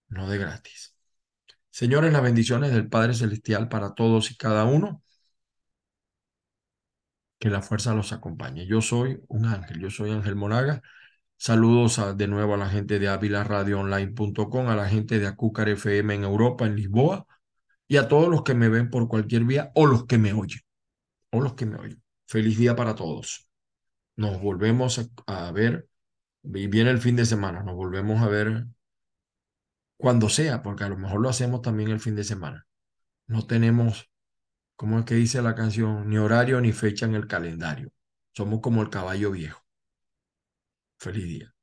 no 0.10 0.30
de 0.30 0.38
gratis. 0.38 0.96
Señores, 1.72 2.12
las 2.14 2.22
bendiciones 2.22 2.72
del 2.74 2.90
Padre 2.90 3.14
Celestial 3.14 3.70
para 3.70 3.94
todos 3.96 4.30
y 4.32 4.36
cada 4.38 4.66
uno. 4.66 5.02
Que 7.40 7.50
la 7.50 7.62
fuerza 7.62 7.96
los 7.96 8.14
acompañe. 8.14 8.68
Yo 8.68 8.82
soy 8.82 9.20
un 9.28 9.46
ángel, 9.46 9.80
yo 9.80 9.90
soy 9.90 10.12
Ángel 10.12 10.36
Monaga. 10.36 10.82
Saludos 11.38 12.00
de 12.18 12.28
nuevo 12.28 12.54
a 12.54 12.58
la 12.58 12.70
gente 12.70 13.00
de 13.00 13.08
avilaradioonline.com, 13.08 14.68
a 14.70 14.76
la 14.76 14.88
gente 14.88 15.18
de 15.18 15.26
Acúcar 15.28 15.70
FM 15.70 16.14
en 16.14 16.24
Europa, 16.24 16.68
en 16.68 16.76
Lisboa, 16.76 17.26
y 17.88 17.98
a 17.98 18.08
todos 18.08 18.30
los 18.30 18.44
que 18.44 18.54
me 18.54 18.70
ven 18.70 18.90
por 18.92 19.08
cualquier 19.08 19.46
vía 19.46 19.72
o 19.74 19.88
los 19.88 20.06
que 20.06 20.20
me 20.20 20.34
oyen, 20.34 20.62
o 21.32 21.42
los 21.42 21.56
que 21.56 21.66
me 21.66 21.78
oyen. 21.78 22.04
Feliz 22.28 22.58
día 22.60 22.76
para 22.76 22.96
todos. 22.96 23.50
Nos 24.18 24.40
volvemos 24.40 25.00
a, 25.00 25.48
a 25.48 25.52
ver, 25.52 25.88
y 26.44 26.68
viene 26.68 26.92
el 26.92 27.00
fin 27.00 27.16
de 27.16 27.26
semana, 27.26 27.64
nos 27.64 27.76
volvemos 27.76 28.22
a 28.22 28.28
ver 28.28 28.68
cuando 30.02 30.30
sea, 30.30 30.64
porque 30.64 30.84
a 30.84 30.90
lo 30.90 30.98
mejor 30.98 31.22
lo 31.22 31.30
hacemos 31.30 31.62
también 31.62 31.92
el 31.92 32.00
fin 32.00 32.16
de 32.16 32.24
semana. 32.24 32.68
No 33.28 33.46
tenemos, 33.46 34.10
como 34.76 35.00
es 35.00 35.06
que 35.06 35.14
dice 35.16 35.42
la 35.44 35.54
canción, 35.56 36.10
ni 36.10 36.18
horario 36.18 36.60
ni 36.60 36.74
fecha 36.74 37.06
en 37.06 37.14
el 37.16 37.28
calendario. 37.28 37.92
Somos 38.34 38.62
como 38.62 38.82
el 38.82 38.90
caballo 38.90 39.32
viejo. 39.32 39.64
Feliz 40.98 41.26
día. 41.26 41.54